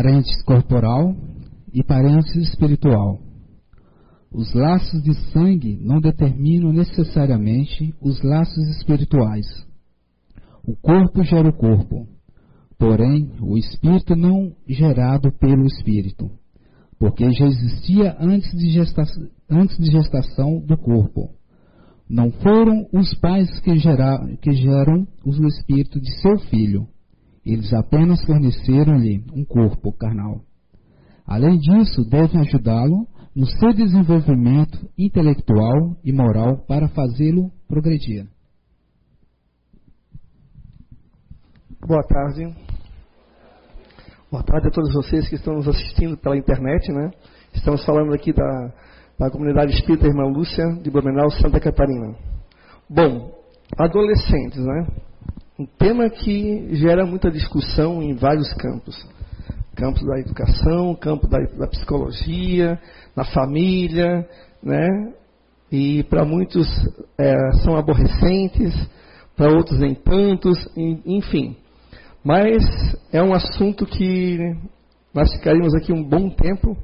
parentes 0.00 0.42
corporal 0.44 1.14
e 1.74 1.84
parentes 1.84 2.34
espiritual. 2.34 3.18
Os 4.32 4.50
laços 4.54 5.02
de 5.02 5.12
sangue 5.30 5.78
não 5.78 6.00
determinam 6.00 6.72
necessariamente 6.72 7.94
os 8.00 8.22
laços 8.22 8.66
espirituais. 8.78 9.44
O 10.66 10.74
corpo 10.74 11.22
gera 11.22 11.46
o 11.46 11.52
corpo, 11.52 12.08
porém 12.78 13.30
o 13.42 13.58
espírito 13.58 14.16
não 14.16 14.56
gerado 14.66 15.30
pelo 15.32 15.66
espírito, 15.66 16.30
porque 16.98 17.30
já 17.32 17.44
existia 17.44 18.16
antes 18.18 18.50
de, 18.52 18.70
gesta 18.70 19.02
antes 19.50 19.76
de 19.76 19.90
gestação 19.90 20.60
do 20.60 20.78
corpo. 20.78 21.28
Não 22.08 22.30
foram 22.30 22.88
os 22.90 23.12
pais 23.18 23.60
que, 23.60 23.76
gera 23.76 24.18
que 24.40 24.52
geram 24.52 25.06
o 25.26 25.46
espírito 25.46 26.00
de 26.00 26.10
seu 26.22 26.38
filho. 26.48 26.88
Eles 27.44 27.72
apenas 27.72 28.22
forneceram-lhe 28.24 29.24
um 29.34 29.44
corpo 29.44 29.92
carnal. 29.92 30.42
Além 31.26 31.58
disso, 31.58 32.04
devem 32.08 32.40
ajudá-lo 32.40 33.06
no 33.34 33.46
seu 33.46 33.72
desenvolvimento 33.72 34.78
intelectual 34.98 35.96
e 36.04 36.12
moral 36.12 36.58
para 36.66 36.88
fazê-lo 36.88 37.50
progredir. 37.68 38.26
Boa 41.86 42.02
tarde. 42.02 42.54
Boa 44.30 44.42
tarde 44.42 44.68
a 44.68 44.70
todos 44.70 44.92
vocês 44.92 45.28
que 45.28 45.36
estão 45.36 45.54
nos 45.54 45.66
assistindo 45.66 46.16
pela 46.16 46.36
internet, 46.36 46.92
né? 46.92 47.10
Estamos 47.54 47.84
falando 47.84 48.12
aqui 48.12 48.32
da, 48.32 48.72
da 49.18 49.30
comunidade 49.30 49.72
espírita 49.72 50.06
Irmã 50.06 50.24
Lúcia 50.24 50.64
de 50.82 50.90
Blumenau, 50.90 51.30
Santa 51.30 51.58
Catarina. 51.58 52.14
Bom, 52.88 53.32
adolescentes, 53.78 54.64
né? 54.64 54.86
Um 55.60 55.66
tema 55.66 56.08
que 56.08 56.74
gera 56.76 57.04
muita 57.04 57.30
discussão 57.30 58.02
em 58.02 58.14
vários 58.14 58.50
campos 58.54 58.96
campo 59.76 60.02
da 60.06 60.18
educação, 60.18 60.94
campo 60.94 61.28
da, 61.28 61.38
da 61.38 61.66
psicologia, 61.66 62.80
na 63.14 63.24
família, 63.24 64.26
né? 64.62 65.12
E 65.70 66.02
para 66.04 66.24
muitos 66.24 66.66
é, 67.18 67.34
são 67.62 67.76
aborrecentes, 67.76 68.74
para 69.36 69.54
outros 69.54 69.78
nem 69.78 69.94
tantos, 69.94 70.56
enfim. 71.04 71.54
Mas 72.24 72.64
é 73.12 73.22
um 73.22 73.34
assunto 73.34 73.84
que 73.84 74.38
nós 75.12 75.30
ficaríamos 75.30 75.74
aqui 75.74 75.92
um 75.92 76.02
bom 76.02 76.30
tempo 76.30 76.74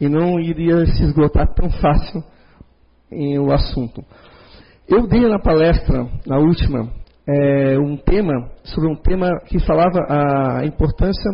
e 0.00 0.08
não 0.08 0.40
iria 0.40 0.84
se 0.84 1.04
esgotar 1.04 1.54
tão 1.54 1.70
fácil 1.70 2.24
em 3.12 3.38
o 3.38 3.52
assunto. 3.52 4.04
Eu 4.88 5.06
dei 5.06 5.28
na 5.28 5.38
palestra, 5.38 6.08
na 6.26 6.38
última, 6.38 6.98
é, 7.32 7.78
um 7.78 7.96
tema, 7.96 8.50
sobre 8.64 8.90
um 8.90 8.96
tema 8.96 9.28
que 9.46 9.58
falava 9.60 9.98
a 10.08 10.64
importância 10.64 11.30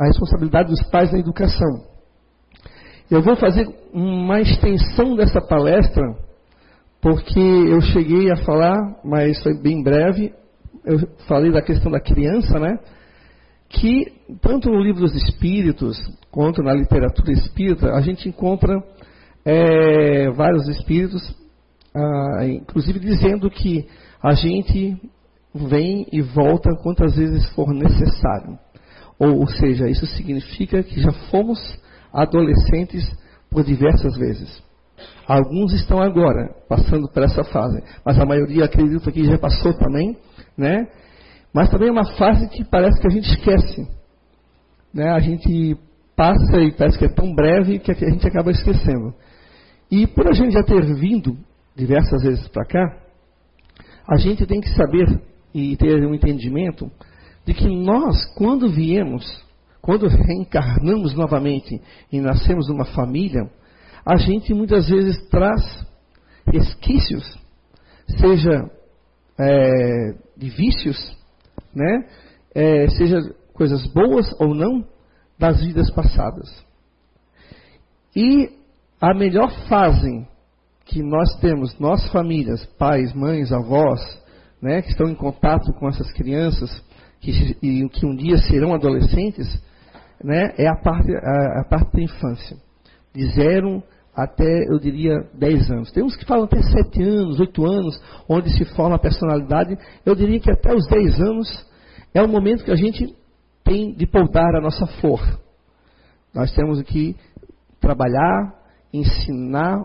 a 0.00 0.06
responsabilidade 0.06 0.70
dos 0.70 0.82
pais 0.84 1.12
na 1.12 1.18
educação. 1.18 1.84
Eu 3.10 3.20
vou 3.20 3.36
fazer 3.36 3.68
uma 3.92 4.40
extensão 4.40 5.14
dessa 5.14 5.42
palestra, 5.42 6.02
porque 7.02 7.38
eu 7.38 7.82
cheguei 7.82 8.30
a 8.32 8.36
falar, 8.36 8.78
mas 9.04 9.42
foi 9.42 9.60
bem 9.60 9.82
breve, 9.82 10.32
eu 10.86 11.00
falei 11.28 11.52
da 11.52 11.60
questão 11.60 11.92
da 11.92 12.00
criança, 12.00 12.58
né? 12.58 12.78
Que 13.68 14.06
tanto 14.40 14.70
no 14.70 14.80
livro 14.80 15.02
dos 15.02 15.14
espíritos, 15.14 15.98
quanto 16.30 16.62
na 16.62 16.72
literatura 16.72 17.32
espírita, 17.32 17.92
a 17.92 18.00
gente 18.00 18.26
encontra 18.26 18.82
é, 19.44 20.30
vários 20.30 20.66
espíritos, 20.66 21.20
ah, 21.94 22.46
inclusive 22.46 22.98
dizendo 22.98 23.50
que 23.50 23.86
a 24.22 24.32
gente 24.32 24.96
vem 25.54 26.06
e 26.12 26.20
volta 26.22 26.70
quantas 26.82 27.16
vezes 27.16 27.46
for 27.54 27.72
necessário. 27.72 28.58
Ou, 29.18 29.40
ou 29.40 29.48
seja, 29.48 29.88
isso 29.88 30.06
significa 30.06 30.82
que 30.82 31.00
já 31.00 31.12
fomos 31.30 31.58
adolescentes 32.12 33.04
por 33.50 33.64
diversas 33.64 34.16
vezes. 34.16 34.62
Alguns 35.26 35.72
estão 35.72 36.00
agora 36.00 36.54
passando 36.68 37.08
por 37.08 37.22
essa 37.22 37.44
fase, 37.44 37.82
mas 38.04 38.18
a 38.18 38.26
maioria 38.26 38.64
acredito 38.64 39.10
que 39.12 39.24
já 39.24 39.38
passou 39.38 39.72
também, 39.74 40.16
né? 40.56 40.88
Mas 41.52 41.68
também 41.68 41.88
é 41.88 41.92
uma 41.92 42.16
fase 42.16 42.48
que 42.48 42.64
parece 42.64 43.00
que 43.00 43.06
a 43.06 43.10
gente 43.10 43.28
esquece, 43.28 43.88
né? 44.92 45.10
A 45.10 45.18
gente 45.18 45.76
passa 46.16 46.60
e 46.60 46.72
parece 46.72 46.98
que 46.98 47.04
é 47.04 47.08
tão 47.08 47.34
breve 47.34 47.78
que 47.78 47.90
a 47.90 47.94
gente 47.94 48.26
acaba 48.26 48.50
esquecendo. 48.50 49.14
E 49.90 50.06
por 50.06 50.28
a 50.28 50.32
gente 50.32 50.52
já 50.52 50.62
ter 50.62 50.82
vindo 50.94 51.36
diversas 51.74 52.22
vezes 52.22 52.46
para 52.48 52.64
cá, 52.64 52.96
a 54.08 54.16
gente 54.16 54.46
tem 54.46 54.60
que 54.60 54.68
saber 54.70 55.06
e 55.54 55.76
ter 55.76 56.04
um 56.06 56.14
entendimento 56.14 56.90
de 57.44 57.54
que 57.54 57.68
nós, 57.68 58.24
quando 58.34 58.68
viemos, 58.68 59.24
quando 59.80 60.06
reencarnamos 60.06 61.14
novamente 61.14 61.80
e 62.12 62.20
nascemos 62.20 62.68
numa 62.68 62.84
família, 62.84 63.50
a 64.04 64.16
gente 64.16 64.52
muitas 64.54 64.88
vezes 64.88 65.28
traz 65.28 65.86
resquícios, 66.46 67.38
seja 68.18 68.70
é, 69.38 70.14
de 70.36 70.50
vícios, 70.50 71.16
né? 71.74 72.08
É, 72.54 72.88
seja 72.90 73.18
coisas 73.54 73.86
boas 73.92 74.26
ou 74.40 74.54
não, 74.54 74.84
das 75.38 75.60
vidas 75.64 75.90
passadas. 75.90 76.64
E 78.14 78.50
a 79.00 79.14
melhor 79.14 79.50
fase 79.68 80.26
que 80.84 81.02
nós 81.02 81.38
temos, 81.40 81.78
nós 81.78 82.10
famílias, 82.10 82.66
pais, 82.78 83.14
mães, 83.14 83.52
avós, 83.52 84.00
né, 84.60 84.82
que 84.82 84.90
estão 84.90 85.08
em 85.08 85.14
contato 85.14 85.72
com 85.74 85.88
essas 85.88 86.12
crianças, 86.12 86.70
que, 87.20 87.56
e 87.62 87.88
que 87.88 88.06
um 88.06 88.14
dia 88.14 88.38
serão 88.38 88.74
adolescentes, 88.74 89.46
né, 90.22 90.52
é 90.58 90.68
a 90.68 90.76
parte, 90.76 91.10
a, 91.14 91.60
a 91.60 91.64
parte 91.64 91.92
da 91.96 92.02
infância. 92.02 92.56
De 93.14 93.26
zero 93.32 93.82
até, 94.14 94.64
eu 94.68 94.78
diria, 94.78 95.26
10 95.34 95.70
anos. 95.70 95.92
Tem 95.92 96.02
uns 96.02 96.16
que 96.16 96.26
falam 96.26 96.44
até 96.44 96.60
7 96.62 97.02
anos, 97.02 97.40
8 97.40 97.64
anos, 97.64 98.02
onde 98.28 98.50
se 98.50 98.64
forma 98.76 98.96
a 98.96 98.98
personalidade. 98.98 99.78
Eu 100.04 100.14
diria 100.14 100.40
que 100.40 100.50
até 100.50 100.74
os 100.74 100.86
10 100.88 101.20
anos 101.20 101.66
é 102.12 102.22
o 102.22 102.28
momento 102.28 102.64
que 102.64 102.70
a 102.70 102.76
gente 102.76 103.14
tem 103.64 103.94
de 103.94 104.06
poudar 104.06 104.54
a 104.56 104.60
nossa 104.60 104.86
flor. 105.00 105.20
Nós 106.34 106.52
temos 106.52 106.82
que 106.82 107.16
trabalhar, 107.80 108.54
ensinar 108.92 109.84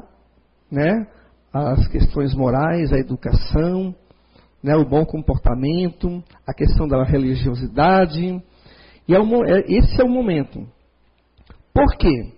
né, 0.71 1.07
as 1.53 1.87
questões 1.87 2.33
morais, 2.35 2.91
a 2.91 2.97
educação, 2.97 3.95
né, 4.65 4.75
o 4.75 4.83
bom 4.83 5.05
comportamento, 5.05 6.23
a 6.45 6.51
questão 6.51 6.87
da 6.87 7.03
religiosidade. 7.03 8.41
E 9.07 9.13
é 9.13 9.19
o, 9.19 9.45
é, 9.45 9.63
esse 9.67 10.01
é 10.01 10.03
o 10.03 10.09
momento. 10.09 10.67
Por 11.71 11.95
quê? 11.95 12.33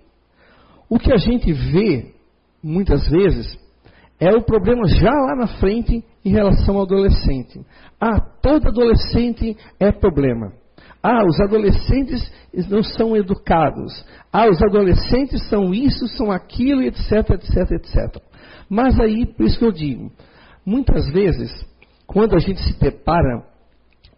O 0.90 1.00
que 1.00 1.14
a 1.14 1.16
gente 1.16 1.54
vê, 1.54 2.14
muitas 2.62 3.08
vezes, 3.10 3.58
é 4.20 4.36
o 4.36 4.44
problema 4.44 4.86
já 4.90 5.14
lá 5.14 5.38
na 5.38 5.48
frente 5.48 6.04
em 6.26 6.30
relação 6.30 6.76
ao 6.76 6.82
adolescente. 6.82 7.62
Ah, 7.98 8.20
todo 8.20 8.68
adolescente 8.68 9.56
é 9.80 9.90
problema. 9.94 10.52
Ah, 11.02 11.24
os 11.26 11.40
adolescentes 11.40 12.30
não 12.70 12.84
são 12.84 13.16
educados. 13.16 14.06
Ah, 14.34 14.50
os 14.50 14.62
adolescentes 14.62 15.48
são 15.48 15.74
isso, 15.74 16.09
são 16.09 16.30
aquilo, 16.30 16.82
etc, 16.82 17.30
etc, 17.30 17.72
etc. 17.72 18.22
Mas 18.70 19.00
aí, 19.00 19.26
por 19.26 19.46
isso 19.46 19.59
que 19.59 19.66
eu 19.66 19.72
digo, 19.72 20.12
muitas 20.66 21.09
vezes 21.14 21.50
quando 22.07 22.35
a 22.35 22.40
gente 22.40 22.63
se 22.63 22.79
depara 22.79 23.45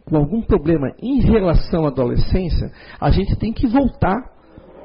com 0.05 0.15
algum 0.15 0.41
problema 0.41 0.93
em 1.01 1.19
relação 1.21 1.85
à 1.85 1.87
adolescência, 1.89 2.71
a 3.01 3.09
gente 3.09 3.35
tem 3.35 3.51
que 3.51 3.67
voltar, 3.67 4.17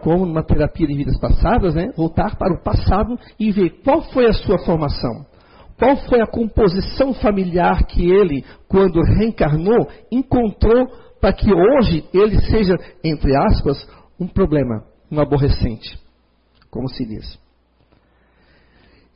como 0.02 0.26
numa 0.26 0.42
terapia 0.42 0.86
de 0.86 0.94
vidas 0.94 1.18
passadas, 1.18 1.74
né? 1.74 1.92
voltar 1.96 2.36
para 2.36 2.52
o 2.52 2.62
passado 2.62 3.18
e 3.38 3.52
ver 3.52 3.82
qual 3.84 4.02
foi 4.02 4.26
a 4.26 4.32
sua 4.32 4.58
formação. 4.58 5.26
Qual 5.78 5.96
foi 6.08 6.20
a 6.20 6.26
composição 6.26 7.12
familiar 7.14 7.84
que 7.84 8.10
ele, 8.10 8.44
quando 8.68 9.00
reencarnou, 9.02 9.88
encontrou 10.10 10.86
para 11.20 11.32
que 11.32 11.52
hoje 11.52 12.04
ele 12.12 12.40
seja, 12.42 12.74
entre 13.02 13.34
aspas, 13.34 13.88
um 14.20 14.26
problema, 14.26 14.84
um 15.10 15.20
aborrecente, 15.20 15.98
como 16.70 16.88
se 16.88 17.04
diz. 17.04 17.38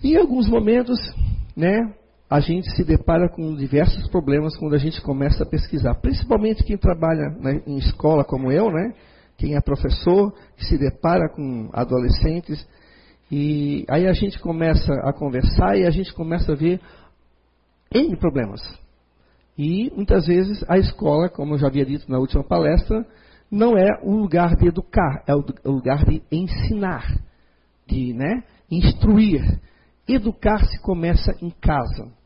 Em 0.02 0.16
alguns 0.16 0.48
momentos, 0.48 0.98
né, 1.56 1.76
a 2.30 2.40
gente 2.40 2.70
se 2.76 2.84
depara 2.84 3.28
com 3.28 3.54
diversos 3.54 4.06
problemas 4.08 4.54
quando 4.56 4.74
a 4.74 4.78
gente 4.78 5.00
começa 5.00 5.44
a 5.44 5.46
pesquisar. 5.46 5.94
Principalmente 5.94 6.62
quem 6.62 6.76
trabalha 6.76 7.30
né, 7.40 7.62
em 7.66 7.78
escola 7.78 8.22
como 8.22 8.52
eu, 8.52 8.70
né? 8.70 8.92
Quem 9.38 9.54
é 9.56 9.60
professor, 9.60 10.34
que 10.56 10.64
se 10.66 10.76
depara 10.76 11.28
com 11.30 11.70
adolescentes. 11.72 12.66
E 13.30 13.86
aí 13.88 14.06
a 14.06 14.12
gente 14.12 14.38
começa 14.40 14.92
a 15.04 15.12
conversar 15.12 15.78
e 15.78 15.86
a 15.86 15.90
gente 15.90 16.12
começa 16.12 16.52
a 16.52 16.56
ver 16.56 16.80
N 17.94 18.16
problemas. 18.16 18.60
E 19.56 19.90
muitas 19.94 20.26
vezes 20.26 20.62
a 20.68 20.76
escola, 20.76 21.30
como 21.30 21.54
eu 21.54 21.58
já 21.58 21.68
havia 21.68 21.86
dito 21.86 22.10
na 22.10 22.18
última 22.18 22.44
palestra, 22.44 23.06
não 23.50 23.76
é 23.76 23.88
o 24.02 24.14
lugar 24.14 24.54
de 24.54 24.68
educar, 24.68 25.24
é 25.26 25.34
o 25.34 25.42
lugar 25.64 26.04
de 26.04 26.22
ensinar, 26.30 27.06
de 27.86 28.12
né, 28.12 28.44
instruir. 28.70 29.60
Educar 30.06 30.64
se 30.64 30.80
começa 30.82 31.34
em 31.40 31.50
casa. 31.50 32.17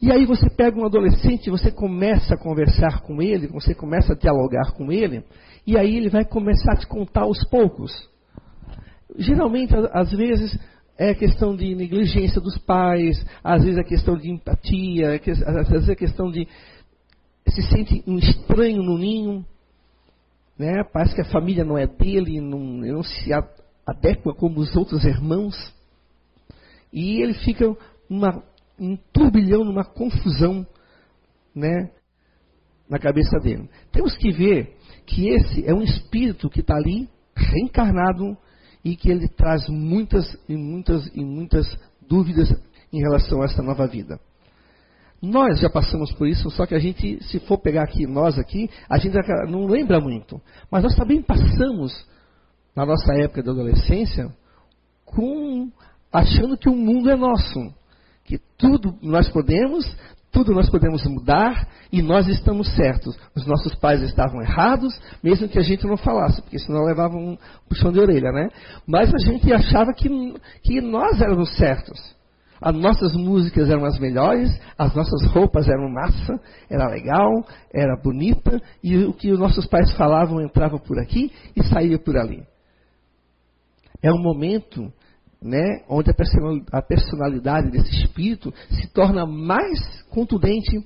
E 0.00 0.12
aí 0.12 0.26
você 0.26 0.50
pega 0.50 0.78
um 0.78 0.84
adolescente, 0.84 1.50
você 1.50 1.70
começa 1.70 2.34
a 2.34 2.38
conversar 2.38 3.00
com 3.00 3.22
ele, 3.22 3.46
você 3.46 3.74
começa 3.74 4.12
a 4.12 4.16
dialogar 4.16 4.72
com 4.72 4.92
ele, 4.92 5.24
e 5.66 5.76
aí 5.76 5.96
ele 5.96 6.10
vai 6.10 6.24
começar 6.24 6.72
a 6.72 6.76
te 6.76 6.86
contar 6.86 7.22
aos 7.22 7.42
poucos. 7.48 7.90
Geralmente, 9.16 9.74
às 9.92 10.10
vezes, 10.10 10.58
é 10.98 11.14
questão 11.14 11.56
de 11.56 11.74
negligência 11.74 12.40
dos 12.40 12.58
pais, 12.58 13.24
às 13.42 13.64
vezes 13.64 13.78
é 13.78 13.84
questão 13.84 14.16
de 14.16 14.30
empatia, 14.30 15.20
às 15.46 15.68
vezes 15.68 15.88
é 15.88 15.94
questão 15.94 16.30
de 16.30 16.46
se 17.48 17.62
sente 17.62 18.02
um 18.06 18.18
estranho 18.18 18.82
no 18.82 18.98
ninho, 18.98 19.44
né? 20.58 20.82
parece 20.92 21.14
que 21.14 21.20
a 21.20 21.26
família 21.26 21.64
não 21.64 21.78
é 21.78 21.86
dele, 21.86 22.40
não, 22.40 22.58
não 22.58 23.02
se 23.02 23.30
adequa 23.86 24.34
como 24.34 24.58
os 24.58 24.74
outros 24.74 25.04
irmãos, 25.04 25.54
e 26.92 27.22
ele 27.22 27.34
fica 27.34 27.76
uma, 28.10 28.42
um 28.78 28.96
turbilhão, 29.12 29.64
numa 29.64 29.84
confusão 29.84 30.66
né? 31.54 31.90
na 32.88 32.98
cabeça 32.98 33.38
dele. 33.40 33.68
Temos 33.90 34.16
que 34.16 34.30
ver 34.30 34.76
que 35.06 35.28
esse 35.28 35.66
é 35.66 35.74
um 35.74 35.82
espírito 35.82 36.50
que 36.50 36.60
está 36.60 36.76
ali, 36.76 37.08
reencarnado, 37.34 38.36
e 38.84 38.94
que 38.94 39.10
ele 39.10 39.26
traz 39.28 39.68
muitas 39.68 40.24
e 40.48 40.56
muitas 40.56 41.06
e 41.12 41.24
muitas 41.24 41.66
dúvidas 42.08 42.48
em 42.92 43.00
relação 43.00 43.42
a 43.42 43.46
essa 43.46 43.60
nova 43.60 43.86
vida. 43.88 44.20
Nós 45.20 45.58
já 45.58 45.68
passamos 45.68 46.12
por 46.12 46.28
isso, 46.28 46.50
só 46.50 46.66
que 46.66 46.74
a 46.74 46.78
gente, 46.78 47.20
se 47.24 47.40
for 47.40 47.58
pegar 47.58 47.82
aqui, 47.82 48.06
nós 48.06 48.38
aqui, 48.38 48.70
a 48.88 48.98
gente 48.98 49.16
não 49.48 49.66
lembra 49.66 49.98
muito. 49.98 50.40
Mas 50.70 50.84
nós 50.84 50.94
também 50.94 51.20
passamos, 51.20 51.92
na 52.76 52.86
nossa 52.86 53.12
época 53.14 53.42
da 53.42 53.50
adolescência, 53.50 54.32
com 55.04 55.68
achando 56.12 56.56
que 56.56 56.68
o 56.68 56.76
mundo 56.76 57.10
é 57.10 57.16
nosso. 57.16 57.74
Que 58.26 58.38
tudo 58.58 58.94
nós 59.00 59.28
podemos, 59.28 59.86
tudo 60.32 60.52
nós 60.52 60.68
podemos 60.68 61.04
mudar 61.06 61.66
e 61.90 62.02
nós 62.02 62.26
estamos 62.28 62.68
certos. 62.74 63.16
Os 63.34 63.46
nossos 63.46 63.74
pais 63.76 64.02
estavam 64.02 64.42
errados, 64.42 64.98
mesmo 65.22 65.48
que 65.48 65.58
a 65.58 65.62
gente 65.62 65.86
não 65.86 65.96
falasse, 65.96 66.42
porque 66.42 66.58
senão 66.58 66.84
levavam 66.84 67.20
um 67.20 67.38
puxão 67.68 67.92
de 67.92 68.00
orelha, 68.00 68.30
né? 68.32 68.48
Mas 68.86 69.14
a 69.14 69.18
gente 69.18 69.50
achava 69.52 69.94
que, 69.94 70.08
que 70.62 70.80
nós 70.80 71.20
éramos 71.20 71.56
certos. 71.56 71.98
As 72.60 72.74
nossas 72.74 73.14
músicas 73.14 73.68
eram 73.70 73.84
as 73.84 73.98
melhores, 73.98 74.50
as 74.78 74.94
nossas 74.94 75.26
roupas 75.26 75.68
eram 75.68 75.90
massa, 75.90 76.40
era 76.70 76.88
legal, 76.88 77.30
era 77.72 77.96
bonita, 78.02 78.60
e 78.82 78.96
o 79.04 79.12
que 79.12 79.30
os 79.30 79.38
nossos 79.38 79.66
pais 79.66 79.92
falavam 79.92 80.40
entrava 80.40 80.78
por 80.78 80.98
aqui 80.98 81.30
e 81.54 81.62
saía 81.64 81.98
por 81.98 82.16
ali. 82.16 82.42
É 84.02 84.12
um 84.12 84.20
momento 84.20 84.92
né, 85.42 85.84
onde 85.88 86.10
a 86.72 86.82
personalidade 86.82 87.70
desse 87.70 87.90
espírito 87.90 88.52
se 88.70 88.88
torna 88.88 89.26
mais 89.26 90.02
contundente 90.10 90.78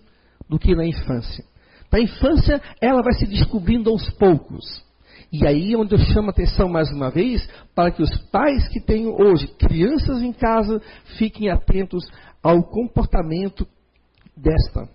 do 0.49 0.59
que 0.59 0.75
na 0.75 0.85
infância. 0.85 1.45
Na 1.91 2.01
infância, 2.01 2.61
ela 2.81 3.03
vai 3.03 3.15
se 3.15 3.27
descobrindo 3.27 3.91
aos 3.91 4.09
poucos. 4.11 4.85
E 5.33 5.47
aí 5.47 5.73
é 5.73 5.77
onde 5.77 5.95
eu 5.95 5.99
chamo 5.99 6.29
a 6.29 6.31
atenção 6.31 6.69
mais 6.69 6.91
uma 6.91 7.11
vez 7.11 7.49
para 7.75 7.91
que 7.91 8.03
os 8.03 8.17
pais 8.31 8.67
que 8.69 8.81
têm 8.81 9.07
hoje 9.07 9.47
crianças 9.47 10.23
em 10.23 10.33
casa 10.33 10.81
fiquem 11.19 11.49
atentos 11.49 12.05
ao 12.43 12.63
comportamento 12.65 13.67
desta. 14.37 14.89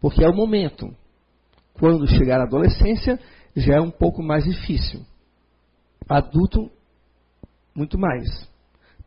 Porque 0.00 0.24
é 0.24 0.28
o 0.28 0.34
momento. 0.34 0.88
Quando 1.74 2.06
chegar 2.06 2.40
a 2.40 2.44
adolescência, 2.44 3.18
já 3.54 3.76
é 3.76 3.80
um 3.80 3.90
pouco 3.90 4.22
mais 4.22 4.44
difícil. 4.44 5.02
Adulto, 6.08 6.70
muito 7.74 7.98
mais. 7.98 8.49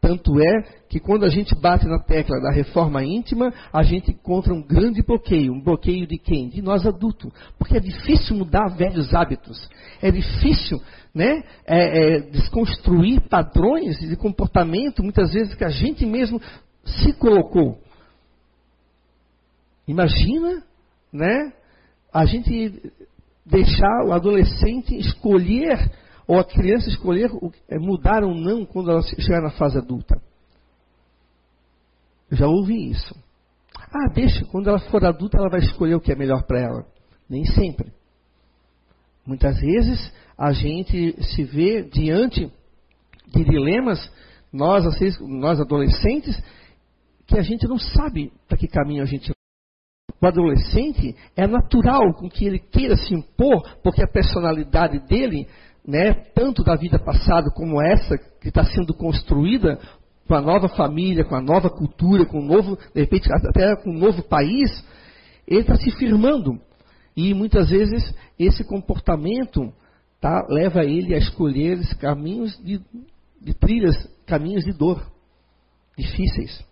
Tanto 0.03 0.38
é 0.38 0.63
que 0.89 1.00
quando 1.00 1.23
a 1.23 1.29
gente 1.29 1.55
bate 1.55 1.88
na 1.88 1.97
tecla 1.97 2.38
da 2.41 2.51
reforma 2.51 3.01
íntima, 3.05 3.53
a 3.71 3.83
gente 3.83 4.11
encontra 4.11 4.53
um 4.53 4.61
grande 4.61 5.01
bloqueio. 5.01 5.53
Um 5.53 5.61
bloqueio 5.61 6.05
de 6.05 6.17
quem? 6.17 6.50
De 6.50 6.61
nós 6.61 6.85
adultos. 6.85 7.31
Porque 7.57 7.77
é 7.77 7.79
difícil 7.79 8.35
mudar 8.35 8.67
velhos 8.75 9.15
hábitos. 9.15 9.69
É 10.01 10.11
difícil 10.11 10.81
né, 11.15 11.41
é, 11.65 12.17
é, 12.17 12.19
desconstruir 12.19 13.21
padrões 13.29 13.97
de 13.97 14.17
comportamento, 14.17 15.01
muitas 15.01 15.31
vezes 15.31 15.55
que 15.55 15.63
a 15.63 15.69
gente 15.69 16.05
mesmo 16.05 16.41
se 16.83 17.13
colocou. 17.13 17.79
Imagina 19.88 20.63
né, 21.13 21.53
a 22.11 22.25
gente 22.25 22.91
deixar 23.45 24.03
o 24.05 24.11
adolescente 24.11 24.97
escolher 24.97 25.79
ou 26.28 26.40
a 26.40 26.44
criança 26.44 26.90
escolher 26.90 27.30
é, 27.68 27.78
mudar 27.78 28.24
ou 28.24 28.34
não 28.34 28.66
quando 28.66 28.92
ela 28.92 29.02
chegar 29.02 29.42
na 29.42 29.52
fase 29.52 29.78
adulta. 29.78 30.22
Eu 32.30 32.38
já 32.38 32.48
ouvi 32.48 32.90
isso. 32.90 33.16
Ah, 33.75 34.12
deixa, 34.14 34.46
quando 34.46 34.70
ela 34.70 34.80
for 34.80 35.04
adulta, 35.06 35.38
ela 35.38 35.50
vai 35.50 35.60
escolher 35.60 35.96
o 35.96 36.02
que 36.02 36.12
é 36.12 36.16
melhor 36.16 36.44
para 36.44 36.60
ela. 36.60 36.86
Nem 37.30 37.46
sempre. 37.46 37.92
Muitas 39.25 39.60
vezes 39.60 40.14
a 40.38 40.52
gente 40.52 41.16
se 41.24 41.44
vê 41.44 41.84
diante 41.84 42.52
de 43.28 43.44
dilemas, 43.44 44.12
nós, 44.52 44.84
nós 45.22 45.60
adolescentes, 45.60 46.42
que 47.25 47.38
a 47.38 47.42
gente 47.42 47.68
não 47.68 47.78
sabe 47.78 48.31
para 48.48 48.58
que 48.58 48.68
caminho 48.68 49.04
a 49.04 49.06
gente 49.06 49.31
o 50.22 50.25
adolescente 50.25 51.16
é 51.36 51.46
natural 51.46 52.14
com 52.14 52.30
que 52.30 52.46
ele 52.46 52.58
queira 52.58 52.96
se 52.96 53.14
impor, 53.14 53.62
porque 53.84 54.02
a 54.02 54.08
personalidade 54.08 55.00
dele 55.00 55.50
né, 55.85 56.13
tanto 56.33 56.63
da 56.63 56.75
vida 56.75 56.97
passada 56.97 57.50
como 57.51 57.81
essa 57.81 58.18
que 58.39 58.47
está 58.47 58.63
sendo 58.63 58.94
construída 58.94 59.80
com 60.27 60.35
a 60.35 60.41
nova 60.41 60.69
família, 60.69 61.25
com 61.25 61.35
a 61.35 61.41
nova 61.41 61.69
cultura, 61.69 62.25
com 62.25 62.39
um 62.39 62.45
novo, 62.45 62.77
de 62.94 63.01
repente 63.01 63.30
até 63.31 63.75
com 63.75 63.89
um 63.89 63.97
novo 63.97 64.24
país, 64.24 64.83
ele 65.47 65.62
está 65.62 65.75
se 65.75 65.91
firmando. 65.91 66.59
E 67.15 67.33
muitas 67.33 67.69
vezes 67.69 68.15
esse 68.39 68.63
comportamento 68.63 69.71
tá, 70.19 70.45
leva 70.50 70.83
ele 70.83 71.13
a 71.13 71.18
escolher 71.18 71.80
caminhos 71.97 72.57
de, 72.63 72.81
de 73.41 73.53
trilhas, 73.53 73.95
caminhos 74.25 74.63
de 74.63 74.71
dor, 74.71 75.06
difíceis. 75.97 76.65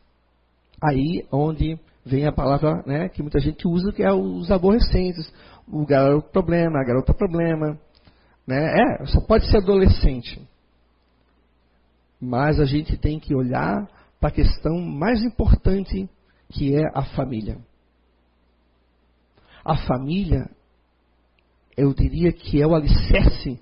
Aí 0.81 1.25
onde 1.31 1.77
vem 2.03 2.25
a 2.25 2.31
palavra 2.31 2.81
né, 2.87 3.09
que 3.09 3.21
muita 3.21 3.39
gente 3.39 3.67
usa, 3.67 3.91
que 3.91 4.01
é 4.01 4.11
os 4.11 4.49
aborrecentes, 4.49 5.31
o 5.67 5.85
garoto 5.85 6.31
problema, 6.31 6.79
a 6.79 6.85
garota 6.85 7.13
problema, 7.13 7.77
né? 8.45 8.73
É, 9.01 9.05
só 9.05 9.21
pode 9.21 9.49
ser 9.49 9.57
adolescente. 9.57 10.41
Mas 12.19 12.59
a 12.59 12.65
gente 12.65 12.97
tem 12.97 13.19
que 13.19 13.33
olhar 13.33 13.87
para 14.19 14.29
a 14.29 14.33
questão 14.33 14.79
mais 14.79 15.23
importante, 15.23 16.09
que 16.49 16.75
é 16.75 16.83
a 16.93 17.03
família. 17.03 17.57
A 19.63 19.77
família, 19.77 20.49
eu 21.75 21.93
diria 21.93 22.31
que 22.31 22.61
é 22.61 22.67
o 22.67 22.75
alicerce 22.75 23.59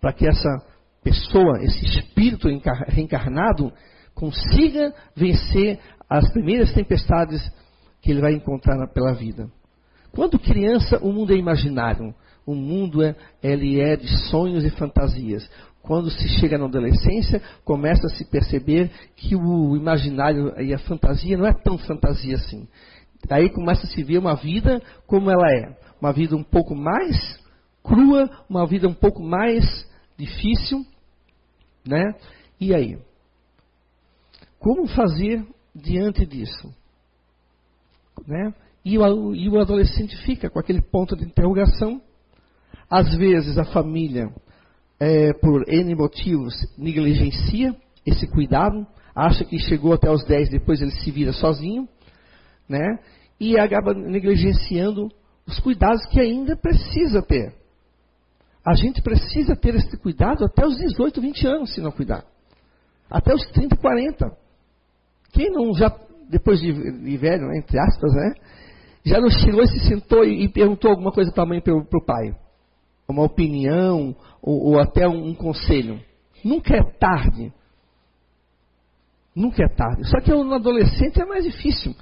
para 0.00 0.12
que 0.12 0.26
essa 0.26 0.66
pessoa, 1.02 1.62
esse 1.62 1.84
espírito 1.84 2.48
reencarnado, 2.86 3.72
consiga 4.14 4.94
vencer 5.14 5.78
as 6.08 6.30
primeiras 6.32 6.72
tempestades 6.72 7.40
que 8.00 8.10
ele 8.10 8.20
vai 8.20 8.32
encontrar 8.32 8.86
pela 8.88 9.14
vida. 9.14 9.50
Quando 10.12 10.38
criança, 10.38 10.98
o 11.02 11.12
mundo 11.12 11.32
é 11.32 11.36
imaginário 11.36 12.14
o 12.48 12.54
mundo 12.54 13.02
é, 13.02 13.14
ele 13.42 13.78
é 13.78 13.94
de 13.94 14.08
sonhos 14.30 14.64
e 14.64 14.70
fantasias. 14.70 15.46
Quando 15.82 16.10
se 16.10 16.26
chega 16.40 16.56
na 16.56 16.64
adolescência, 16.64 17.42
começa 17.62 18.06
a 18.06 18.10
se 18.10 18.24
perceber 18.24 18.90
que 19.16 19.36
o 19.36 19.76
imaginário 19.76 20.58
e 20.58 20.72
a 20.72 20.78
fantasia 20.78 21.36
não 21.36 21.46
é 21.46 21.52
tão 21.52 21.76
fantasia 21.76 22.36
assim. 22.36 22.66
Aí 23.28 23.50
começa 23.50 23.86
a 23.86 23.90
se 23.90 24.02
ver 24.02 24.16
uma 24.16 24.34
vida 24.34 24.80
como 25.06 25.30
ela 25.30 25.46
é. 25.58 25.76
Uma 26.00 26.10
vida 26.10 26.34
um 26.34 26.42
pouco 26.42 26.74
mais 26.74 27.38
crua, 27.82 28.30
uma 28.48 28.66
vida 28.66 28.88
um 28.88 28.94
pouco 28.94 29.22
mais 29.22 29.86
difícil, 30.16 30.86
né? 31.86 32.14
E 32.58 32.74
aí? 32.74 32.98
Como 34.58 34.86
fazer 34.86 35.46
diante 35.74 36.24
disso? 36.24 36.74
Né? 38.26 38.54
E 38.82 38.96
o, 38.96 39.34
e 39.34 39.50
o 39.50 39.60
adolescente 39.60 40.16
fica 40.24 40.48
com 40.48 40.58
aquele 40.58 40.80
ponto 40.80 41.14
de 41.14 41.26
interrogação 41.26 42.00
às 42.90 43.14
vezes 43.14 43.58
a 43.58 43.64
família, 43.64 44.32
é, 44.98 45.32
por 45.34 45.68
N 45.68 45.94
motivos, 45.94 46.54
negligencia 46.76 47.74
esse 48.04 48.26
cuidado, 48.26 48.86
acha 49.14 49.44
que 49.44 49.58
chegou 49.58 49.92
até 49.92 50.10
os 50.10 50.24
10, 50.24 50.50
depois 50.50 50.80
ele 50.80 50.92
se 50.92 51.10
vira 51.10 51.32
sozinho, 51.32 51.86
né? 52.68 52.98
E 53.38 53.58
acaba 53.58 53.92
negligenciando 53.92 55.08
os 55.46 55.58
cuidados 55.60 56.04
que 56.06 56.18
ainda 56.18 56.56
precisa 56.56 57.22
ter. 57.22 57.54
A 58.64 58.74
gente 58.74 59.00
precisa 59.02 59.54
ter 59.54 59.74
esse 59.74 59.96
cuidado 59.98 60.44
até 60.44 60.66
os 60.66 60.76
18, 60.76 61.20
20 61.20 61.46
anos, 61.46 61.74
se 61.74 61.80
não 61.80 61.90
cuidar. 61.90 62.24
Até 63.10 63.34
os 63.34 63.46
30, 63.48 63.76
40. 63.76 64.36
Quem 65.32 65.50
não 65.50 65.72
já, 65.74 65.94
depois 66.28 66.60
de, 66.60 66.72
de 66.72 67.16
velho, 67.16 67.46
né, 67.46 67.58
entre 67.58 67.78
aspas, 67.78 68.12
né? 68.12 68.34
Já 69.04 69.20
não 69.20 69.30
chegou 69.30 69.62
e 69.62 69.68
se 69.68 69.80
sentou 69.80 70.24
e, 70.24 70.44
e 70.44 70.48
perguntou 70.48 70.90
alguma 70.90 71.12
coisa 71.12 71.30
para 71.32 71.44
a 71.44 71.46
mãe 71.46 71.58
e 71.58 71.62
para 71.62 71.74
o 71.74 72.04
pai 72.04 72.34
uma 73.08 73.22
opinião 73.22 74.14
ou, 74.42 74.72
ou 74.72 74.78
até 74.78 75.08
um, 75.08 75.28
um 75.28 75.34
conselho. 75.34 76.00
Nunca 76.44 76.76
é 76.76 76.82
tarde. 76.82 77.52
Nunca 79.34 79.64
é 79.64 79.68
tarde. 79.68 80.04
Só 80.08 80.20
que 80.20 80.30
no 80.30 80.54
adolescente 80.54 81.20
é 81.20 81.24
mais 81.24 81.44
difícil. 81.44 81.94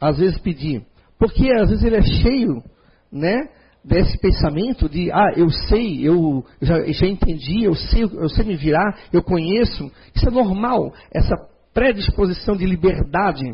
às 0.00 0.18
vezes 0.18 0.38
pedir? 0.38 0.84
Porque 1.18 1.50
às 1.52 1.70
vezes 1.70 1.84
ele 1.84 1.96
é 1.96 2.02
cheio, 2.02 2.62
né, 3.10 3.48
desse 3.84 4.18
pensamento 4.18 4.88
de, 4.88 5.10
ah, 5.10 5.32
eu 5.36 5.50
sei, 5.50 6.06
eu 6.06 6.44
já, 6.60 6.84
já 6.92 7.06
entendi, 7.06 7.64
eu 7.64 7.74
sei, 7.74 8.04
eu 8.04 8.28
sei 8.28 8.44
me 8.44 8.56
virar, 8.56 8.98
eu 9.12 9.22
conheço. 9.22 9.90
Isso 10.14 10.28
é 10.28 10.30
normal, 10.30 10.92
essa 11.10 11.34
predisposição 11.72 12.56
de 12.56 12.66
liberdade, 12.66 13.44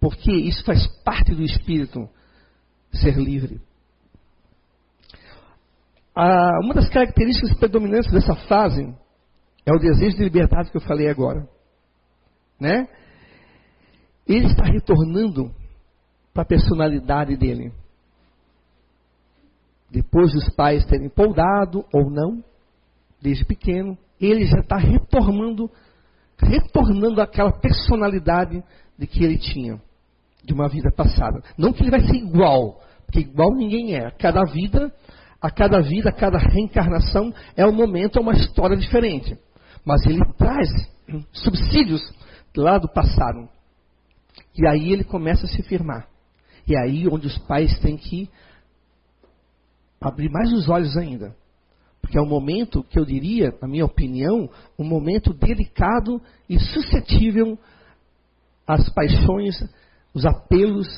porque 0.00 0.32
isso 0.32 0.64
faz 0.64 0.86
parte 1.04 1.34
do 1.34 1.42
espírito 1.42 2.08
ser 2.92 3.16
livre. 3.16 3.60
Ah, 6.18 6.60
uma 6.62 6.72
das 6.72 6.88
características 6.88 7.58
predominantes 7.58 8.10
dessa 8.10 8.34
fase 8.48 8.82
é 9.66 9.70
o 9.70 9.78
desejo 9.78 10.16
de 10.16 10.24
liberdade 10.24 10.70
que 10.70 10.76
eu 10.78 10.80
falei 10.80 11.10
agora. 11.10 11.46
Né? 12.58 12.88
Ele 14.26 14.46
está 14.46 14.64
retornando 14.64 15.54
para 16.32 16.42
a 16.42 16.46
personalidade 16.46 17.36
dele. 17.36 17.70
Depois 19.90 20.32
dos 20.32 20.48
pais 20.54 20.86
terem 20.86 21.10
poldado 21.10 21.84
ou 21.92 22.10
não, 22.10 22.42
desde 23.20 23.44
pequeno, 23.44 23.98
ele 24.18 24.46
já 24.46 24.60
está 24.60 24.78
retornando, 24.78 25.70
retornando 26.38 27.20
àquela 27.20 27.52
personalidade 27.52 28.64
de 28.98 29.06
que 29.06 29.22
ele 29.22 29.36
tinha, 29.36 29.78
de 30.42 30.54
uma 30.54 30.66
vida 30.66 30.90
passada. 30.90 31.42
Não 31.58 31.74
que 31.74 31.82
ele 31.82 31.90
vai 31.90 32.00
ser 32.00 32.16
igual, 32.16 32.80
porque 33.04 33.20
igual 33.20 33.54
ninguém 33.54 33.96
é. 33.96 34.10
Cada 34.12 34.42
vida, 34.50 34.90
a 35.46 35.50
cada 35.50 35.80
vida, 35.80 36.08
a 36.08 36.12
cada 36.12 36.38
reencarnação 36.38 37.32
é 37.56 37.64
um 37.64 37.72
momento, 37.72 38.18
é 38.18 38.20
uma 38.20 38.32
história 38.32 38.76
diferente. 38.76 39.38
Mas 39.84 40.04
ele 40.04 40.24
traz 40.36 40.68
subsídios 41.32 42.02
lá 42.56 42.78
do 42.78 42.88
passado. 42.88 43.48
E 44.58 44.66
aí 44.66 44.92
ele 44.92 45.04
começa 45.04 45.46
a 45.46 45.48
se 45.48 45.62
firmar. 45.62 46.08
E 46.66 46.74
é 46.74 46.82
aí 46.82 47.06
onde 47.06 47.28
os 47.28 47.38
pais 47.38 47.78
têm 47.78 47.96
que 47.96 48.28
abrir 50.00 50.28
mais 50.28 50.52
os 50.52 50.68
olhos 50.68 50.96
ainda. 50.96 51.32
Porque 52.00 52.18
é 52.18 52.20
um 52.20 52.28
momento 52.28 52.82
que 52.82 52.98
eu 52.98 53.04
diria, 53.04 53.54
na 53.62 53.68
minha 53.68 53.84
opinião, 53.84 54.50
um 54.76 54.84
momento 54.84 55.32
delicado 55.32 56.20
e 56.48 56.58
suscetível 56.58 57.56
às 58.66 58.88
paixões, 58.88 59.54
os 60.12 60.26
apelos 60.26 60.88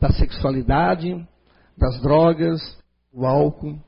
da 0.00 0.12
sexualidade, 0.12 1.26
das 1.76 2.00
drogas, 2.00 2.60
do 3.12 3.26
álcool. 3.26 3.80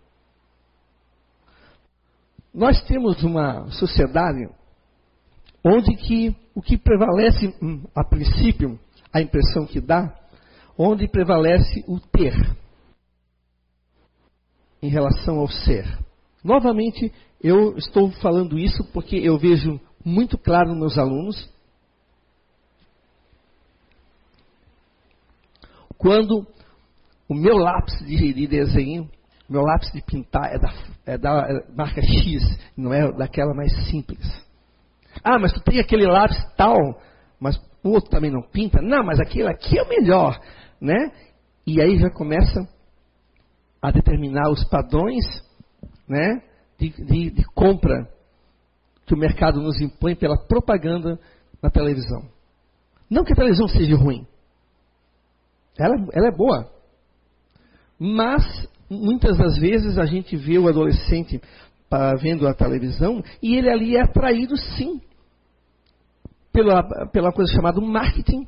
Nós 2.52 2.83
temos 2.83 3.23
uma 3.23 3.71
sociedade 3.71 4.49
onde 5.64 5.95
que 5.97 6.35
o 6.55 6.62
que 6.62 6.76
prevalece 6.76 7.55
hum, 7.62 7.85
a 7.95 8.05
princípio, 8.05 8.78
a 9.12 9.21
impressão 9.21 9.67
que 9.67 9.81
dá, 9.81 10.14
onde 10.76 11.09
prevalece 11.09 11.85
o 11.87 12.00
ter 12.00 12.35
em 14.83 14.88
relação 14.88 15.38
ao 15.40 15.49
ser. 15.49 15.85
Novamente, 16.43 17.12
eu 17.43 17.76
estou 17.76 18.11
falando 18.12 18.59
isso 18.59 18.85
porque 18.93 19.17
eu 19.17 19.38
vejo 19.38 19.81
muito 20.05 20.38
claro 20.38 20.71
nos 20.71 20.78
meus 20.78 20.99
alunos 20.99 21.59
quando 25.99 26.47
o 27.28 27.35
meu 27.35 27.57
lápis 27.59 27.99
de, 28.07 28.33
de 28.33 28.47
desenho, 28.47 29.11
meu 29.49 29.62
lápis 29.62 29.90
de 29.93 30.02
pintar 30.02 30.52
é 30.55 30.59
da, 30.59 30.73
é 31.07 31.19
da 31.19 31.47
é 31.49 31.75
marca 31.75 32.02
X, 32.02 32.43
não 32.76 32.93
é 32.93 33.11
daquela 33.12 33.55
mais 33.55 33.73
simples. 33.88 34.26
Ah, 35.25 35.38
mas 35.38 35.52
tu 35.52 35.61
tem 35.61 35.81
aquele 35.81 36.07
lápis 36.07 36.37
tal, 36.57 36.76
mas 37.40 37.57
o 37.83 37.90
outro 37.90 38.11
também 38.11 38.31
não 38.31 38.43
pinta. 38.43 38.81
Não, 38.83 39.05
mas 39.05 39.19
aquele 39.21 39.49
aqui 39.49 39.78
é 39.78 39.83
o 39.83 39.88
melhor, 39.88 40.38
né? 40.81 41.12
E 41.67 41.81
aí 41.81 41.99
já 41.99 42.11
começa 42.11 42.69
a 43.81 43.90
determinar 43.90 44.50
os 44.50 44.64
padrões 44.69 45.25
né, 46.09 46.43
de, 46.78 46.90
de, 46.90 47.31
de 47.31 47.45
compra 47.55 48.09
que 49.07 49.14
o 49.14 49.19
mercado 49.19 49.61
nos 49.61 49.81
impõe 49.81 50.14
pela 50.14 50.37
propaganda 50.37 51.19
na 51.62 51.71
televisão. 51.71 52.28
Não 53.11 53.25
que 53.25 53.33
a 53.33 53.37
televisão 53.37 53.69
seja 53.69 53.97
ruim. 53.97 54.26
Ela, 55.78 55.95
ela 56.12 56.28
é 56.28 56.31
boa. 56.31 56.71
Mas, 57.99 58.43
muitas 58.90 59.37
das 59.37 59.59
vezes, 59.59 59.99
a 59.99 60.07
gente 60.07 60.37
vê 60.37 60.59
o 60.59 60.68
adolescente 60.68 61.40
vendo 62.21 62.47
a 62.47 62.54
televisão 62.54 63.23
e 63.42 63.57
ele 63.57 63.71
ali 63.71 63.97
é 63.97 64.02
atraído, 64.02 64.57
sim, 64.57 65.00
pela, 66.52 66.83
pela 67.12 67.33
coisa 67.33 67.52
chamada 67.52 67.80
marketing, 67.80 68.47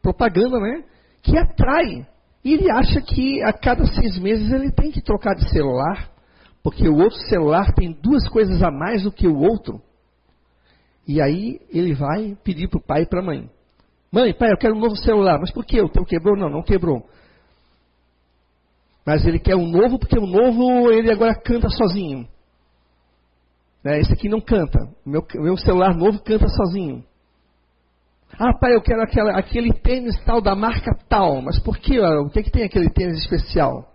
propaganda, 0.00 0.58
né? 0.60 0.84
Que 1.22 1.36
atrai 1.36 2.06
e 2.44 2.54
ele 2.54 2.70
acha 2.70 3.00
que 3.00 3.42
a 3.42 3.52
cada 3.52 3.84
seis 3.86 4.18
meses 4.18 4.50
ele 4.50 4.70
tem 4.70 4.90
que 4.90 5.02
trocar 5.02 5.34
de 5.34 5.50
celular, 5.50 6.10
porque 6.62 6.88
o 6.88 6.96
outro 6.96 7.18
celular 7.28 7.72
tem 7.74 7.92
duas 7.92 8.28
coisas 8.28 8.62
a 8.62 8.70
mais 8.70 9.02
do 9.02 9.12
que 9.12 9.26
o 9.26 9.38
outro. 9.38 9.82
E 11.06 11.20
aí 11.20 11.60
ele 11.70 11.94
vai 11.94 12.36
pedir 12.44 12.68
para 12.68 12.78
o 12.78 12.82
pai 12.82 13.02
e 13.02 13.06
para 13.06 13.20
a 13.20 13.24
mãe: 13.24 13.50
Mãe, 14.12 14.32
pai, 14.32 14.52
eu 14.52 14.56
quero 14.56 14.74
um 14.74 14.80
novo 14.80 14.96
celular. 14.96 15.38
Mas 15.38 15.50
por 15.50 15.64
que? 15.64 15.80
O 15.80 15.88
teu 15.88 16.04
quebrou? 16.04 16.36
Não, 16.36 16.48
não 16.48 16.62
quebrou. 16.62 17.06
Mas 19.08 19.24
ele 19.24 19.38
quer 19.38 19.56
um 19.56 19.66
novo 19.66 19.98
porque 19.98 20.18
o 20.18 20.26
novo 20.26 20.92
ele 20.92 21.10
agora 21.10 21.34
canta 21.34 21.70
sozinho. 21.70 22.28
É, 23.82 23.98
esse 24.00 24.12
aqui 24.12 24.28
não 24.28 24.38
canta. 24.38 24.78
Meu, 25.06 25.24
meu 25.36 25.56
celular 25.56 25.96
novo 25.96 26.22
canta 26.22 26.46
sozinho. 26.46 27.02
Ah, 28.38 28.52
pai, 28.52 28.74
eu 28.74 28.82
quero 28.82 29.00
aquela, 29.00 29.30
aquele 29.38 29.72
tênis 29.72 30.14
tal 30.26 30.42
da 30.42 30.54
marca 30.54 30.94
tal. 31.08 31.40
Mas 31.40 31.58
por 31.58 31.78
que? 31.78 31.98
O 31.98 32.28
que, 32.28 32.40
é 32.40 32.42
que 32.42 32.50
tem 32.50 32.64
aquele 32.64 32.90
tênis 32.90 33.16
especial? 33.20 33.90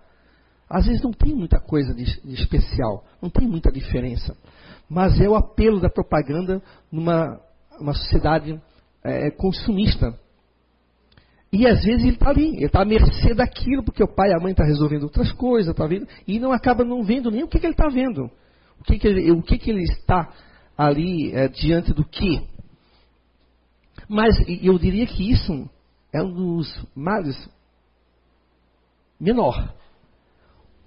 Às 0.67 0.87
vezes 0.87 1.03
não 1.03 1.11
tem 1.11 1.35
muita 1.35 1.59
coisa 1.59 1.93
de, 1.93 2.05
de 2.05 2.33
especial, 2.33 3.05
não 3.21 3.29
tem 3.29 3.47
muita 3.47 3.71
diferença. 3.71 4.35
Mas 4.89 5.21
é 5.21 5.29
o 5.29 5.35
apelo 5.35 5.79
da 5.79 5.91
propaganda 5.91 6.59
numa 6.91 7.39
uma 7.79 7.93
sociedade 7.93 8.59
é, 9.03 9.29
consumista. 9.29 10.17
E 11.53 11.67
às 11.67 11.83
vezes 11.83 12.01
ele 12.01 12.13
está 12.15 12.31
ali, 12.31 12.55
ele 12.55 12.65
está 12.65 12.81
à 12.81 12.85
mercê 12.85 13.35
daquilo, 13.35 13.83
porque 13.83 14.03
o 14.03 14.07
pai 14.07 14.31
e 14.31 14.33
a 14.33 14.39
mãe 14.39 14.53
estão 14.53 14.65
tá 14.65 14.71
resolvendo 14.71 15.03
outras 15.03 15.31
coisas, 15.33 15.75
tá 15.75 15.85
vendo? 15.85 16.07
E 16.27 16.39
não 16.39 16.51
acaba 16.51 16.83
não 16.83 17.03
vendo 17.03 17.29
nem 17.29 17.43
o 17.43 17.47
que, 17.47 17.59
que 17.59 17.67
ele 17.67 17.73
está 17.73 17.87
vendo. 17.89 18.25
O 18.79 18.83
que, 18.83 18.97
que, 18.97 19.07
ele, 19.07 19.31
o 19.31 19.43
que, 19.43 19.59
que 19.59 19.69
ele 19.69 19.83
está 19.83 20.33
ali 20.75 21.31
é, 21.31 21.47
diante 21.47 21.93
do 21.93 22.03
que? 22.03 22.41
Mas 24.09 24.35
eu 24.63 24.79
diria 24.79 25.05
que 25.05 25.31
isso 25.31 25.69
é 26.11 26.23
um 26.23 26.33
dos 26.33 26.87
males 26.95 27.37
menor. 29.19 29.75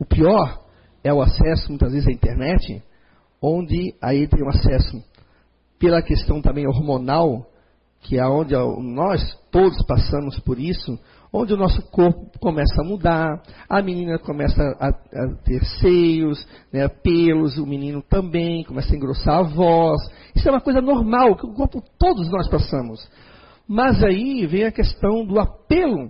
O 0.00 0.04
pior 0.04 0.66
é 1.04 1.14
o 1.14 1.22
acesso, 1.22 1.68
muitas 1.68 1.92
vezes, 1.92 2.08
à 2.08 2.12
internet, 2.12 2.82
onde 3.40 3.94
aí 4.02 4.26
tem 4.26 4.42
um 4.42 4.48
acesso 4.48 5.00
pela 5.78 6.02
questão 6.02 6.42
também 6.42 6.66
hormonal, 6.66 7.46
que 8.06 8.18
é 8.18 8.24
onde 8.24 8.54
nós 8.54 9.20
todos 9.50 9.84
passamos 9.84 10.38
por 10.40 10.60
isso, 10.60 10.96
onde 11.32 11.52
o 11.52 11.56
nosso 11.56 11.82
corpo 11.90 12.38
começa 12.38 12.80
a 12.80 12.84
mudar, 12.84 13.42
a 13.68 13.82
menina 13.82 14.16
começa 14.16 14.62
a, 14.78 14.88
a 14.90 15.34
ter 15.44 15.64
seios, 15.80 16.46
né, 16.72 16.86
pelos, 16.86 17.58
o 17.58 17.66
menino 17.66 18.00
também 18.08 18.62
começa 18.62 18.92
a 18.92 18.96
engrossar 18.96 19.38
a 19.40 19.42
voz. 19.42 20.00
Isso 20.36 20.48
é 20.48 20.52
uma 20.52 20.60
coisa 20.60 20.80
normal 20.80 21.36
que 21.36 21.46
o 21.46 21.52
corpo 21.52 21.82
todos 21.98 22.30
nós 22.30 22.48
passamos. 22.48 23.00
Mas 23.66 24.02
aí 24.04 24.46
vem 24.46 24.64
a 24.64 24.72
questão 24.72 25.26
do 25.26 25.40
apelo, 25.40 26.08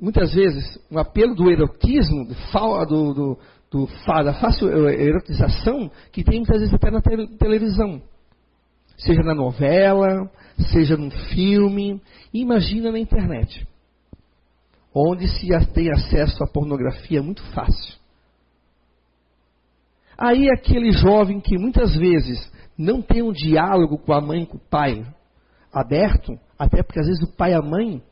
muitas 0.00 0.32
vezes, 0.32 0.78
um 0.88 0.98
apelo 0.98 1.34
do 1.34 1.50
erotismo, 1.50 2.24
do, 2.24 3.14
do, 3.14 3.38
do, 3.68 3.88
da 4.24 4.34
fácil 4.34 4.88
erotização, 4.88 5.90
que 6.12 6.22
tem 6.22 6.38
muitas 6.38 6.60
vezes 6.60 6.72
até 6.72 6.88
na 6.88 7.00
televisão. 7.00 8.00
Seja 8.96 9.22
na 9.22 9.34
novela, 9.34 10.30
seja 10.72 10.96
num 10.96 11.10
filme, 11.10 12.00
imagina 12.32 12.90
na 12.90 12.98
internet 12.98 13.66
onde 14.98 15.28
se 15.28 15.46
tem 15.74 15.90
acesso 15.92 16.42
à 16.42 16.46
pornografia 16.46 17.22
muito 17.22 17.42
fácil. 17.52 17.98
Aí 20.16 20.48
aquele 20.48 20.90
jovem 20.90 21.38
que 21.38 21.58
muitas 21.58 21.94
vezes 21.94 22.50
não 22.78 23.02
tem 23.02 23.20
um 23.20 23.30
diálogo 23.30 23.98
com 23.98 24.14
a 24.14 24.22
mãe 24.22 24.44
e 24.44 24.46
com 24.46 24.56
o 24.56 24.68
pai 24.70 25.04
aberto, 25.70 26.38
até 26.58 26.82
porque 26.82 26.98
às 26.98 27.06
vezes 27.06 27.22
o 27.22 27.36
pai 27.36 27.50
e 27.50 27.54
a 27.54 27.60
mãe, 27.60 28.02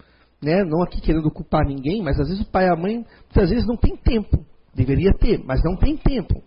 né, 0.43 0.63
não 0.63 0.83
aqui 0.83 1.01
querendo 1.01 1.31
culpar 1.31 1.65
ninguém, 1.67 2.03
mas 2.03 2.21
às 2.21 2.29
vezes 2.29 2.45
o 2.45 2.51
pai 2.51 2.67
e 2.67 2.71
a 2.71 2.77
mãe, 2.77 2.97
muitas 2.97 3.49
vezes 3.49 3.67
não 3.67 3.79
tem 3.79 3.97
tempo. 3.97 4.45
Deveria 4.75 5.13
ter, 5.15 5.43
mas 5.43 5.63
não 5.65 5.77
tem 5.77 5.97
tempo. 5.97 6.43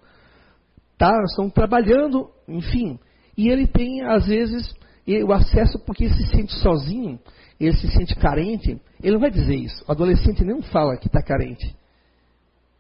Tá? 1.00 1.12
Estão 1.24 1.50
trabalhando, 1.50 2.30
enfim. 2.48 3.00
E 3.38 3.50
ele 3.50 3.68
tem, 3.68 4.02
às 4.02 4.26
vezes, 4.26 4.74
o 5.26 5.32
acesso 5.32 5.80
porque 5.86 6.06
ele 6.06 6.14
se 6.14 6.28
sente 6.28 6.54
sozinho 6.56 7.20
ele 7.60 7.76
se 7.78 7.88
sente 7.92 8.16
carente, 8.16 8.80
ele 9.02 9.14
não 9.14 9.20
vai 9.20 9.32
dizer 9.32 9.56
isso. 9.56 9.84
O 9.88 9.92
adolescente 9.92 10.44
não 10.44 10.62
fala 10.62 10.98
que 10.98 11.08
está 11.08 11.22
carente, 11.22 11.76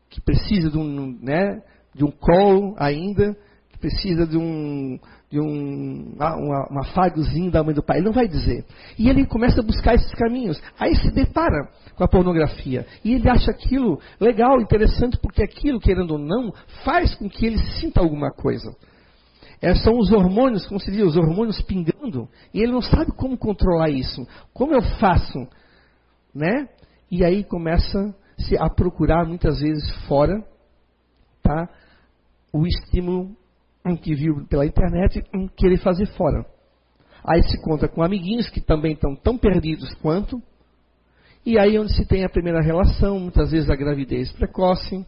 que 0.10 0.22
precisa 0.22 0.70
de 0.70 0.78
um, 0.78 1.18
né, 1.22 1.62
de 1.96 2.04
um 2.06 2.12
colo 2.12 2.76
ainda, 2.78 3.36
precisa 3.80 4.26
de 4.26 4.38
um, 4.38 5.00
de 5.30 5.40
um, 5.40 6.14
uma, 6.16 6.72
um 6.72 6.80
afagozinho 6.80 7.52
da 7.52 7.64
mãe 7.64 7.74
do 7.74 7.84
pai. 7.84 7.98
Ele 7.98 8.06
não 8.06 8.14
vai 8.14 8.28
dizer. 8.28 8.66
E 8.98 9.10
ele 9.10 9.26
começa 9.26 9.62
a 9.62 9.64
buscar 9.64 9.96
esses 9.96 10.12
caminhos. 10.14 10.62
Aí 10.80 10.96
se 10.96 11.12
depara 11.12 11.70
com 11.96 12.04
a 12.04 12.08
pornografia. 12.08 12.86
E 13.04 13.14
ele 13.14 13.30
acha 13.30 13.52
aquilo 13.52 14.00
legal, 14.20 14.60
interessante, 14.62 15.18
porque 15.22 15.44
aquilo, 15.44 15.80
querendo 15.80 16.12
ou 16.12 16.20
não, 16.20 16.52
faz 16.84 17.14
com 17.16 17.30
que 17.30 17.46
ele 17.46 17.58
sinta 17.80 18.00
alguma 18.00 18.32
coisa. 18.32 18.76
É, 19.62 19.74
são 19.76 19.98
os 19.98 20.12
hormônios, 20.12 20.68
como 20.68 20.80
se 20.80 20.92
diz, 20.92 21.04
os 21.04 21.18
hormônios 21.18 21.62
pingando. 21.62 22.30
E 22.54 22.62
ele 22.62 22.72
não 22.72 22.82
sabe 22.82 23.12
como 23.14 23.38
controlar 23.38 23.90
isso. 23.90 24.28
Como 24.54 24.74
eu 24.74 24.82
faço? 25.00 25.48
Né? 26.34 26.70
E 27.10 27.24
aí 27.24 27.44
começa 27.44 28.16
-se 28.38 28.56
a 28.58 28.70
procurar 28.70 29.26
muitas 29.26 29.60
vezes 29.60 29.90
fora 30.08 30.44
tá, 31.42 31.70
o 32.54 32.68
estímulo 32.68 33.36
que 34.02 34.14
viu 34.14 34.46
pela 34.50 34.66
internet 34.66 35.24
querer 35.56 35.78
fazer 35.78 36.06
fora. 36.08 36.46
Aí 37.24 37.42
se 37.44 37.62
conta 37.62 37.88
com 37.88 38.04
amiguinhos 38.04 38.50
que 38.50 38.62
também 38.62 38.94
estão 38.94 39.16
tão 39.16 39.38
perdidos 39.38 39.94
quanto. 39.96 40.42
E 41.46 41.58
aí 41.58 41.80
onde 41.80 41.96
se 41.96 42.06
tem 42.06 42.26
a 42.26 42.30
primeira 42.30 42.62
relação, 42.62 43.20
muitas 43.20 43.52
vezes 43.52 43.70
a 43.70 43.76
gravidez 43.76 44.32
precoce, 44.34 45.06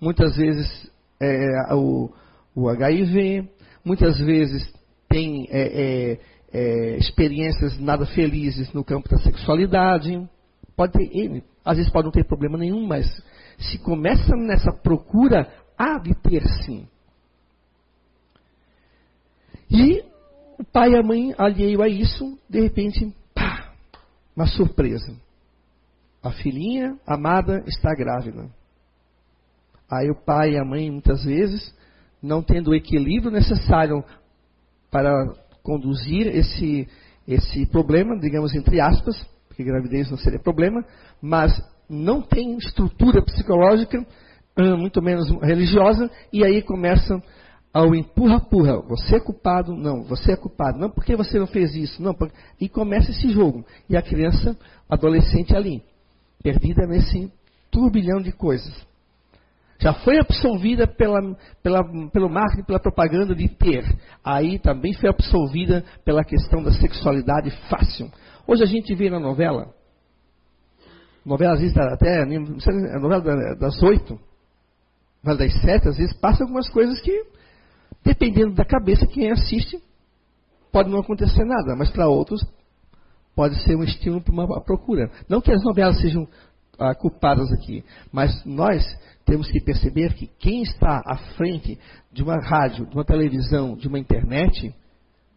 muitas 0.00 0.36
vezes 0.36 0.90
é, 1.20 1.74
o, 1.74 2.10
o, 2.54 2.68
HIV, 2.68 3.48
muitas 3.84 4.18
vezes 4.18 4.72
tem 5.08 5.46
é, 5.50 5.60
é, 5.60 6.20
é, 6.52 6.96
experiências 6.96 7.78
nada 7.78 8.06
felizes 8.06 8.72
no 8.72 8.84
campo 8.84 9.08
da 9.08 9.18
sexualidade. 9.18 10.28
Pode 10.76 10.92
ter, 10.92 11.44
às 11.64 11.76
vezes 11.76 11.92
pode 11.92 12.06
não 12.06 12.12
ter 12.12 12.24
problema 12.24 12.56
nenhum, 12.56 12.86
mas 12.86 13.06
se 13.58 13.78
começa 13.78 14.34
nessa 14.36 14.72
procura, 14.72 15.52
há 15.76 15.98
de 15.98 16.14
ter 16.14 16.42
sim. 16.64 16.86
E 19.70 20.02
o 20.58 20.64
pai 20.64 20.92
e 20.92 20.96
a 20.96 21.02
mãe, 21.02 21.34
alheio 21.38 21.82
a 21.82 21.88
isso, 21.88 22.38
de 22.48 22.60
repente, 22.60 23.14
pá, 23.34 23.72
uma 24.34 24.46
surpresa. 24.46 25.14
A 26.22 26.32
filhinha 26.32 26.98
amada 27.06 27.62
está 27.66 27.94
grávida. 27.94 28.50
Aí 29.90 30.10
o 30.10 30.14
pai 30.14 30.52
e 30.52 30.58
a 30.58 30.64
mãe, 30.64 30.90
muitas 30.90 31.24
vezes, 31.24 31.74
não 32.22 32.42
tendo 32.42 32.70
o 32.70 32.74
equilíbrio 32.74 33.30
necessário 33.30 34.04
para 34.90 35.10
conduzir 35.62 36.26
esse, 36.26 36.88
esse 37.26 37.66
problema, 37.66 38.18
digamos 38.18 38.54
entre 38.54 38.80
aspas, 38.80 39.16
porque 39.48 39.64
gravidez 39.64 40.10
não 40.10 40.18
seria 40.18 40.38
problema, 40.38 40.84
mas 41.20 41.52
não 41.88 42.22
tem 42.22 42.56
estrutura 42.56 43.22
psicológica, 43.22 44.04
muito 44.78 45.00
menos 45.02 45.30
religiosa, 45.42 46.10
e 46.32 46.44
aí 46.44 46.62
começam 46.62 47.22
ao 47.72 47.94
empurra-purra, 47.94 48.80
você 48.80 49.16
é 49.16 49.20
culpado, 49.20 49.74
não, 49.74 50.02
você 50.02 50.32
é 50.32 50.36
culpado, 50.36 50.78
não, 50.78 50.90
porque 50.90 51.14
você 51.14 51.38
não 51.38 51.46
fez 51.46 51.74
isso, 51.74 52.02
não, 52.02 52.16
e 52.60 52.68
começa 52.68 53.12
esse 53.12 53.28
jogo. 53.30 53.64
E 53.88 53.96
a 53.96 54.02
criança, 54.02 54.56
adolescente 54.88 55.54
ali, 55.54 55.82
perdida 56.42 56.86
nesse 56.86 57.32
turbilhão 57.70 58.20
de 58.20 58.32
coisas. 58.32 58.74
Já 59.80 59.92
foi 59.94 60.18
absolvida 60.18 60.86
pela, 60.86 61.20
pela, 61.62 61.82
pelo 62.10 62.28
marketing, 62.28 62.64
pela 62.64 62.78
propaganda 62.78 63.34
de 63.34 63.48
ter. 63.48 63.84
Aí 64.22 64.58
também 64.58 64.92
foi 64.92 65.08
absolvida 65.08 65.84
pela 66.04 66.22
questão 66.22 66.62
da 66.62 66.72
sexualidade 66.72 67.50
fácil. 67.68 68.10
Hoje 68.46 68.62
a 68.62 68.66
gente 68.66 68.94
vê 68.94 69.10
na 69.10 69.18
novela, 69.18 69.74
novela 71.24 71.54
às 71.54 71.60
vezes 71.60 71.76
até, 71.76 72.22
a 72.22 72.98
novela 73.00 73.22
das 73.56 73.82
oito, 73.82 74.20
novela 75.24 75.46
das 75.46 75.60
sete, 75.62 75.88
às 75.88 75.96
vezes 75.96 76.16
passa 76.20 76.44
algumas 76.44 76.68
coisas 76.70 77.00
que 77.00 77.24
Dependendo 78.02 78.54
da 78.54 78.64
cabeça, 78.64 79.06
quem 79.06 79.30
assiste, 79.30 79.78
pode 80.72 80.90
não 80.90 81.00
acontecer 81.00 81.44
nada, 81.44 81.76
mas 81.76 81.90
para 81.90 82.08
outros 82.08 82.40
pode 83.34 83.62
ser 83.62 83.76
um 83.76 83.82
estímulo 83.82 84.22
para 84.22 84.32
uma 84.32 84.60
procura. 84.62 85.10
Não 85.28 85.40
que 85.40 85.52
as 85.52 85.62
novelas 85.62 86.00
sejam 86.00 86.26
ah, 86.78 86.94
culpadas 86.94 87.52
aqui, 87.52 87.84
mas 88.10 88.44
nós 88.44 88.82
temos 89.30 89.48
que 89.48 89.60
perceber 89.60 90.12
que 90.14 90.26
quem 90.26 90.62
está 90.62 91.00
à 91.06 91.16
frente 91.36 91.78
de 92.10 92.20
uma 92.20 92.36
rádio, 92.40 92.84
de 92.86 92.96
uma 92.96 93.04
televisão, 93.04 93.76
de 93.76 93.86
uma 93.86 93.96
internet, 93.96 94.74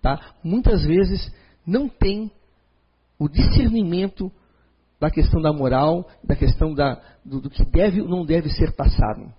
tá, 0.01 0.19
muitas 0.43 0.83
vezes 0.83 1.31
não 1.63 1.87
tem 1.87 2.31
o 3.19 3.29
discernimento 3.29 4.31
da 4.99 5.11
questão 5.11 5.39
da 5.39 5.53
moral, 5.53 6.09
da 6.23 6.35
questão 6.35 6.73
da, 6.73 6.99
do, 7.23 7.39
do 7.39 7.51
que 7.51 7.63
deve 7.65 8.01
ou 8.01 8.07
não 8.07 8.25
deve 8.25 8.49
ser 8.49 8.75
passado. 8.75 9.31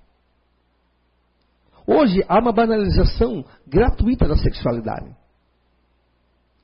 Hoje 1.84 2.24
há 2.28 2.38
uma 2.38 2.52
banalização 2.52 3.44
gratuita 3.66 4.28
da 4.28 4.36
sexualidade. 4.36 5.16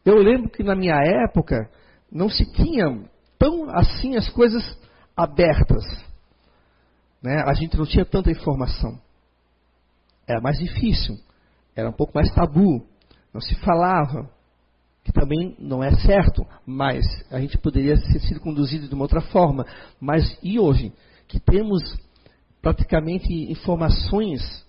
Eu 0.05 0.15
lembro 0.15 0.49
que 0.49 0.63
na 0.63 0.77
minha 0.77 0.95
época 1.25 1.69
não 2.11 2.29
se 2.29 2.49
tinha 2.53 3.05
tão 3.37 3.69
assim 3.69 4.15
as 4.15 4.31
coisas 4.31 4.63
abertas. 5.17 6.10
Né? 7.23 7.43
A 7.47 7.55
gente 7.55 7.77
não 7.77 7.87
tinha 7.87 8.05
tanta 8.05 8.31
informação. 8.31 8.99
Era 10.27 10.41
mais 10.41 10.59
difícil. 10.59 11.17
Era 11.75 11.89
um 11.89 11.93
pouco 11.93 12.13
mais 12.15 12.33
tabu. 12.33 12.87
Não 13.33 13.41
se 13.41 13.55
falava. 13.57 14.29
Que 15.05 15.13
também 15.13 15.57
não 15.59 15.83
é 15.83 15.93
certo. 15.93 16.47
Mas 16.67 17.05
a 17.31 17.41
gente 17.41 17.59
poderia 17.59 17.97
ter 17.97 18.21
sido 18.21 18.41
conduzido 18.41 18.89
de 18.89 18.95
uma 18.95 19.05
outra 19.05 19.21
forma. 19.21 19.67
Mas 20.01 20.39
e 20.43 20.59
hoje? 20.59 20.93
Que 21.27 21.41
temos 21.41 21.83
praticamente 22.63 23.33
informações 23.51 24.65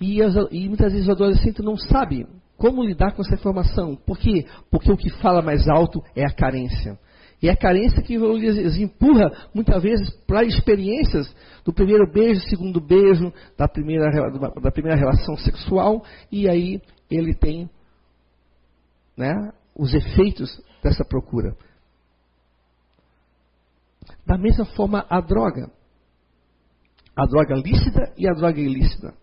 e, 0.00 0.22
as, 0.22 0.34
e 0.50 0.68
muitas 0.68 0.92
vezes 0.92 1.08
o 1.08 1.12
adolescente 1.12 1.60
não 1.60 1.76
sabe 1.76 2.26
como 2.56 2.84
lidar 2.84 3.12
com 3.12 3.22
essa 3.22 3.34
informação. 3.34 3.96
Por 3.96 4.18
quê? 4.18 4.46
Porque 4.70 4.90
o 4.90 4.96
que 4.96 5.10
fala 5.10 5.42
mais 5.42 5.68
alto 5.68 6.02
é 6.14 6.24
a 6.24 6.34
carência. 6.34 6.98
E 7.40 7.48
é 7.48 7.52
a 7.52 7.56
carência 7.56 8.02
que 8.02 8.18
os 8.18 8.76
empurra, 8.76 9.30
muitas 9.54 9.82
vezes, 9.82 10.10
para 10.26 10.44
experiências 10.44 11.32
do 11.64 11.72
primeiro 11.72 12.10
beijo, 12.10 12.40
segundo 12.48 12.80
beijo, 12.80 13.32
da 13.56 13.68
primeira, 13.68 14.10
da 14.60 14.72
primeira 14.72 14.98
relação 14.98 15.36
sexual, 15.36 16.04
e 16.32 16.48
aí 16.48 16.82
ele 17.08 17.34
tem 17.34 17.70
né, 19.16 19.52
os 19.76 19.94
efeitos 19.94 20.60
dessa 20.82 21.04
procura. 21.04 21.56
Da 24.26 24.36
mesma 24.36 24.64
forma, 24.64 25.06
a 25.08 25.20
droga. 25.20 25.70
A 27.16 27.26
droga 27.26 27.54
lícita 27.54 28.12
e 28.16 28.28
a 28.28 28.32
droga 28.32 28.60
ilícita. 28.60 29.14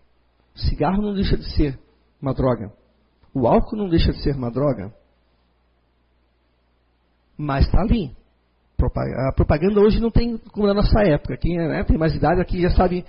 O 0.54 0.58
cigarro 0.58 1.02
não 1.02 1.14
deixa 1.14 1.36
de 1.36 1.54
ser 1.54 1.78
uma 2.20 2.32
droga. 2.32 2.72
O 3.34 3.46
álcool 3.46 3.76
não 3.76 3.88
deixa 3.88 4.10
de 4.12 4.22
ser 4.22 4.34
uma 4.34 4.50
droga. 4.50 4.92
Mas 7.36 7.66
está 7.66 7.80
ali. 7.80 8.10
A 9.28 9.32
propaganda 9.34 9.80
hoje 9.80 10.00
não 10.00 10.10
tem 10.10 10.36
como 10.52 10.66
na 10.66 10.74
nossa 10.74 11.00
época. 11.02 11.36
Quem 11.38 11.56
né, 11.56 11.82
tem 11.84 11.96
mais 11.96 12.14
idade 12.14 12.40
aqui 12.40 12.60
já 12.60 12.70
sabe. 12.70 13.04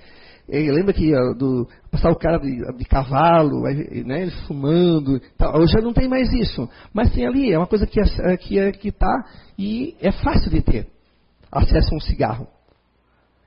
Eh, 0.50 0.72
lembra 0.72 0.94
que 0.94 1.12
do, 1.38 1.68
passar 1.92 2.10
o 2.10 2.16
cara 2.16 2.38
de, 2.38 2.78
de 2.78 2.86
cavalo, 2.86 3.64
né, 3.64 4.22
ele 4.22 4.32
fumando. 4.48 5.20
Tal. 5.38 5.58
Hoje 5.60 5.74
já 5.74 5.82
não 5.82 5.94
tem 5.94 6.08
mais 6.08 6.32
isso. 6.32 6.70
Mas 6.94 7.12
tem 7.12 7.28
ali, 7.28 7.52
é 7.52 7.58
uma 7.58 7.68
coisa 7.68 7.86
que 7.86 8.00
está 8.00 8.32
é, 8.32 8.38
que 8.38 8.58
é, 8.58 8.72
que 8.72 8.92
tá, 8.92 9.26
e 9.58 9.96
é 10.00 10.12
fácil 10.12 10.50
de 10.50 10.62
ter 10.62 10.88
acesso 11.52 11.94
a 11.94 11.98
um 11.98 12.02
cigarro. 12.02 12.48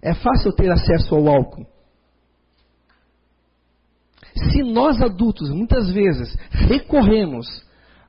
É 0.03 0.15
fácil 0.15 0.53
ter 0.53 0.71
acesso 0.71 1.15
ao 1.15 1.27
álcool. 1.27 1.67
Se 4.35 4.63
nós 4.63 5.01
adultos, 5.01 5.51
muitas 5.51 5.91
vezes, 5.91 6.37
recorremos 6.51 7.47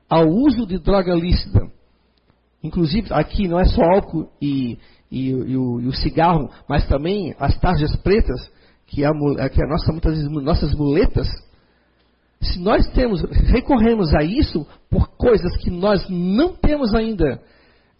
ao 0.08 0.28
uso 0.28 0.66
de 0.66 0.78
droga 0.78 1.14
lícita, 1.14 1.60
inclusive 2.62 3.08
aqui 3.12 3.48
não 3.48 3.58
é 3.58 3.64
só 3.64 3.82
álcool 3.82 4.30
e, 4.40 4.78
e, 5.10 5.28
e, 5.30 5.56
o, 5.56 5.80
e 5.80 5.86
o, 5.86 5.92
cigarro, 5.92 6.50
mas 6.68 6.86
também 6.86 7.34
as 7.38 7.58
tarjas 7.58 7.94
pretas, 7.96 8.50
que 8.86 9.04
é, 9.04 9.08
a, 9.08 9.48
que 9.48 9.60
é 9.60 9.64
a 9.64 9.68
nossa, 9.68 9.92
muitas 9.92 10.14
vezes 10.14 10.30
nossas 10.30 10.74
muletas, 10.74 11.28
se 12.40 12.58
nós 12.58 12.86
temos, 12.92 13.22
recorremos 13.22 14.12
a 14.14 14.22
isso 14.22 14.66
por 14.90 15.08
coisas 15.16 15.56
que 15.58 15.70
nós 15.70 16.06
não 16.08 16.54
temos 16.54 16.94
ainda 16.94 17.40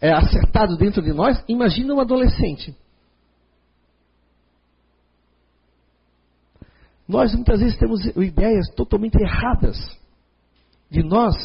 é, 0.01 0.11
acertado 0.11 0.75
dentro 0.75 1.01
de 1.01 1.13
nós, 1.13 1.41
imagina 1.47 1.93
um 1.93 1.99
adolescente. 1.99 2.75
Nós 7.07 7.33
muitas 7.33 7.59
vezes 7.59 7.77
temos 7.77 8.05
ideias 8.17 8.69
totalmente 8.75 9.15
erradas 9.15 9.77
de 10.89 11.03
nós 11.03 11.35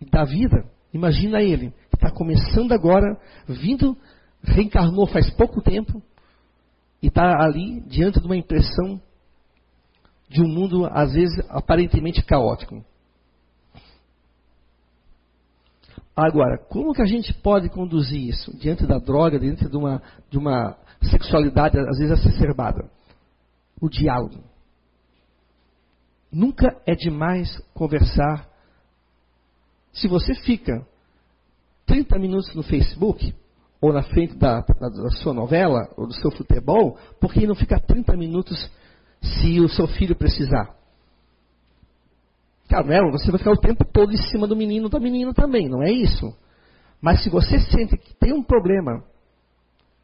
e 0.00 0.04
da 0.04 0.24
vida. 0.24 0.64
Imagina 0.92 1.42
ele, 1.42 1.72
está 1.98 2.10
começando 2.10 2.72
agora, 2.72 3.18
vindo, 3.46 3.96
reencarnou 4.42 5.06
faz 5.06 5.30
pouco 5.30 5.60
tempo, 5.60 6.02
e 7.02 7.08
está 7.08 7.42
ali 7.42 7.80
diante 7.82 8.20
de 8.20 8.26
uma 8.26 8.36
impressão 8.36 9.00
de 10.28 10.42
um 10.42 10.48
mundo, 10.48 10.86
às 10.86 11.12
vezes, 11.12 11.38
aparentemente 11.48 12.22
caótico. 12.22 12.84
Agora, 16.14 16.58
como 16.68 16.92
que 16.92 17.02
a 17.02 17.06
gente 17.06 17.32
pode 17.34 17.68
conduzir 17.68 18.28
isso 18.28 18.56
diante 18.58 18.86
da 18.86 18.98
droga, 18.98 19.38
diante 19.38 19.68
de 19.68 19.76
uma, 19.76 20.02
de 20.28 20.36
uma 20.36 20.76
sexualidade, 21.02 21.78
às 21.78 21.98
vezes, 21.98 22.26
exacerbada? 22.26 22.90
o 23.80 23.88
diálogo. 23.88 24.42
Nunca 26.30 26.80
é 26.86 26.94
demais 26.94 27.58
conversar. 27.72 28.48
Se 29.92 30.06
você 30.08 30.34
fica 30.34 30.86
30 31.88 32.18
minutos 32.18 32.54
no 32.54 32.62
Facebook, 32.62 33.34
ou 33.80 33.92
na 33.92 34.02
frente 34.02 34.36
da, 34.36 34.60
da, 34.60 34.88
da, 34.88 35.10
sua 35.22 35.32
novela, 35.32 35.88
ou 35.96 36.06
do 36.06 36.12
seu 36.12 36.30
futebol, 36.30 36.98
por 37.18 37.32
que 37.32 37.46
não 37.46 37.54
ficar 37.54 37.80
30 37.80 38.16
minutos 38.16 38.70
se 39.22 39.58
o 39.58 39.68
seu 39.68 39.88
filho 39.88 40.14
precisar? 40.14 40.76
Claro, 42.68 42.86
não 42.86 43.10
você 43.10 43.30
vai 43.30 43.38
ficar 43.38 43.52
o 43.52 43.56
tempo 43.56 43.84
todo 43.84 44.12
em 44.12 44.22
cima 44.28 44.46
do 44.46 44.54
menino 44.54 44.90
da 44.90 45.00
menina 45.00 45.32
também, 45.32 45.68
não 45.68 45.82
é 45.82 45.90
isso. 45.90 46.36
Mas 47.00 47.22
se 47.22 47.30
você 47.30 47.58
sente 47.58 47.96
que 47.96 48.14
tem 48.16 48.32
um 48.32 48.42
problema, 48.42 49.02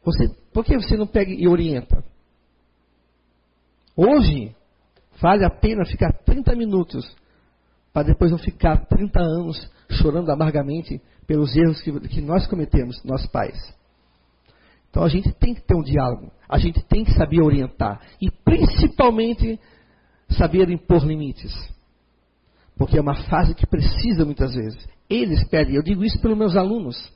você, 0.03 0.29
por 0.51 0.65
que 0.65 0.75
você 0.75 0.97
não 0.97 1.05
pega 1.05 1.31
e 1.31 1.47
orienta? 1.47 2.03
Hoje, 3.95 4.55
vale 5.21 5.45
a 5.45 5.49
pena 5.49 5.85
ficar 5.85 6.11
30 6.11 6.55
minutos, 6.55 7.05
para 7.93 8.07
depois 8.07 8.31
não 8.31 8.39
ficar 8.39 8.85
30 8.87 9.21
anos 9.21 9.74
chorando 9.89 10.31
amargamente 10.31 11.01
pelos 11.27 11.55
erros 11.55 11.81
que, 11.81 11.91
que 12.07 12.21
nós 12.21 12.47
cometemos, 12.47 13.01
nós 13.03 13.25
pais. 13.27 13.73
Então 14.89 15.03
a 15.03 15.09
gente 15.09 15.31
tem 15.33 15.53
que 15.53 15.61
ter 15.61 15.75
um 15.75 15.81
diálogo, 15.81 16.31
a 16.47 16.57
gente 16.57 16.81
tem 16.85 17.03
que 17.03 17.13
saber 17.13 17.41
orientar 17.41 18.01
e 18.21 18.31
principalmente 18.31 19.59
saber 20.29 20.69
impor 20.69 21.05
limites. 21.05 21.53
Porque 22.77 22.97
é 22.97 23.01
uma 23.01 23.15
fase 23.29 23.53
que 23.53 23.65
precisa 23.65 24.25
muitas 24.25 24.53
vezes. 24.53 24.87
Eles 25.09 25.47
pedem, 25.47 25.75
eu 25.75 25.83
digo 25.83 26.03
isso 26.03 26.19
pelos 26.19 26.37
meus 26.37 26.55
alunos. 26.55 27.13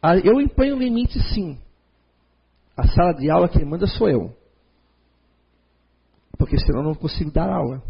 Ah, 0.00 0.16
eu 0.18 0.40
imponho 0.40 0.76
limite 0.78 1.18
sim. 1.34 1.58
A 2.76 2.86
sala 2.88 3.14
de 3.14 3.30
aula 3.30 3.48
quem 3.48 3.64
manda 3.64 3.86
sou 3.86 4.08
eu. 4.08 4.36
Porque 6.36 6.58
senão 6.58 6.80
eu 6.80 6.84
não 6.88 6.94
consigo 6.94 7.30
dar 7.30 7.48
aula. 7.48 7.82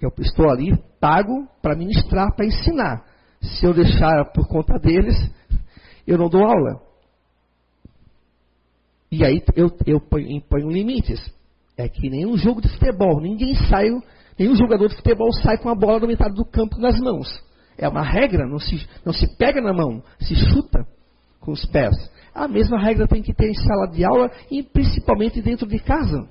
Eu 0.00 0.12
estou 0.18 0.50
ali 0.50 0.76
pago 1.00 1.48
para 1.62 1.76
ministrar, 1.76 2.34
para 2.34 2.46
ensinar. 2.46 3.04
Se 3.40 3.64
eu 3.64 3.72
deixar 3.72 4.32
por 4.32 4.46
conta 4.48 4.78
deles, 4.78 5.14
eu 6.06 6.18
não 6.18 6.28
dou 6.28 6.42
aula. 6.42 6.82
E 9.10 9.24
aí 9.24 9.42
eu, 9.54 9.70
eu 9.86 10.00
imponho 10.28 10.70
limites. 10.70 11.20
É 11.76 11.88
que 11.88 12.08
nem 12.08 12.26
um 12.26 12.36
jogo 12.36 12.60
de 12.60 12.68
futebol. 12.68 13.20
Ninguém 13.20 13.54
sai, 13.68 13.86
nenhum 14.38 14.54
jogador 14.54 14.88
de 14.88 14.96
futebol 14.96 15.32
sai 15.32 15.58
com 15.58 15.68
a 15.68 15.74
bola 15.74 16.00
da 16.00 16.06
metade 16.06 16.34
do 16.34 16.44
campo 16.44 16.78
nas 16.78 16.98
mãos. 17.00 17.28
É 17.78 17.88
uma 17.88 18.02
regra, 18.02 18.46
não 18.46 18.58
se, 18.58 18.86
não 19.04 19.12
se 19.12 19.26
pega 19.36 19.60
na 19.60 19.72
mão, 19.72 20.02
se 20.18 20.34
chuta 20.34 20.86
com 21.40 21.52
os 21.52 21.64
pés. 21.66 21.94
A 22.34 22.48
mesma 22.48 22.78
regra 22.78 23.06
tem 23.06 23.22
que 23.22 23.34
ter 23.34 23.50
em 23.50 23.54
sala 23.54 23.86
de 23.86 24.04
aula 24.04 24.30
e 24.50 24.62
principalmente 24.62 25.40
dentro 25.42 25.66
de 25.66 25.78
casa. 25.78 26.28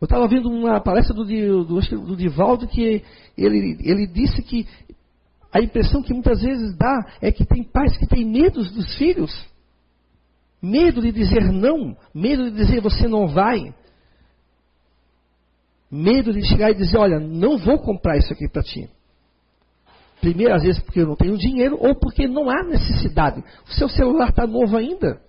Eu 0.00 0.04
estava 0.04 0.28
vendo 0.28 0.50
uma 0.50 0.80
palestra 0.80 1.14
do, 1.14 1.24
do, 1.24 1.80
do 1.80 2.16
Divaldo 2.16 2.68
que 2.68 3.02
ele, 3.36 3.78
ele 3.80 4.06
disse 4.06 4.42
que 4.42 4.66
a 5.50 5.60
impressão 5.60 6.02
que 6.02 6.12
muitas 6.12 6.42
vezes 6.42 6.76
dá 6.76 7.12
é 7.20 7.32
que 7.32 7.46
tem 7.46 7.64
pais 7.64 7.96
que 7.96 8.06
têm 8.06 8.26
medo 8.26 8.62
dos 8.62 8.96
filhos. 8.96 9.32
Medo 10.60 11.00
de 11.00 11.12
dizer 11.12 11.50
não, 11.50 11.96
medo 12.14 12.50
de 12.50 12.56
dizer 12.56 12.82
você 12.82 13.08
não 13.08 13.26
vai. 13.26 13.74
Medo 15.90 16.32
de 16.32 16.42
chegar 16.46 16.72
e 16.72 16.74
dizer, 16.74 16.98
olha, 16.98 17.18
não 17.18 17.56
vou 17.56 17.78
comprar 17.78 18.18
isso 18.18 18.32
aqui 18.32 18.48
para 18.48 18.62
ti. 18.62 18.90
Primeiro, 20.20 20.54
às 20.54 20.62
vezes, 20.62 20.82
porque 20.82 21.00
eu 21.00 21.06
não 21.06 21.16
tenho 21.16 21.38
dinheiro 21.38 21.78
ou 21.80 21.94
porque 21.94 22.26
não 22.26 22.50
há 22.50 22.62
necessidade. 22.64 23.42
O 23.66 23.72
seu 23.72 23.88
celular 23.88 24.30
está 24.30 24.46
novo 24.46 24.76
ainda 24.76 25.25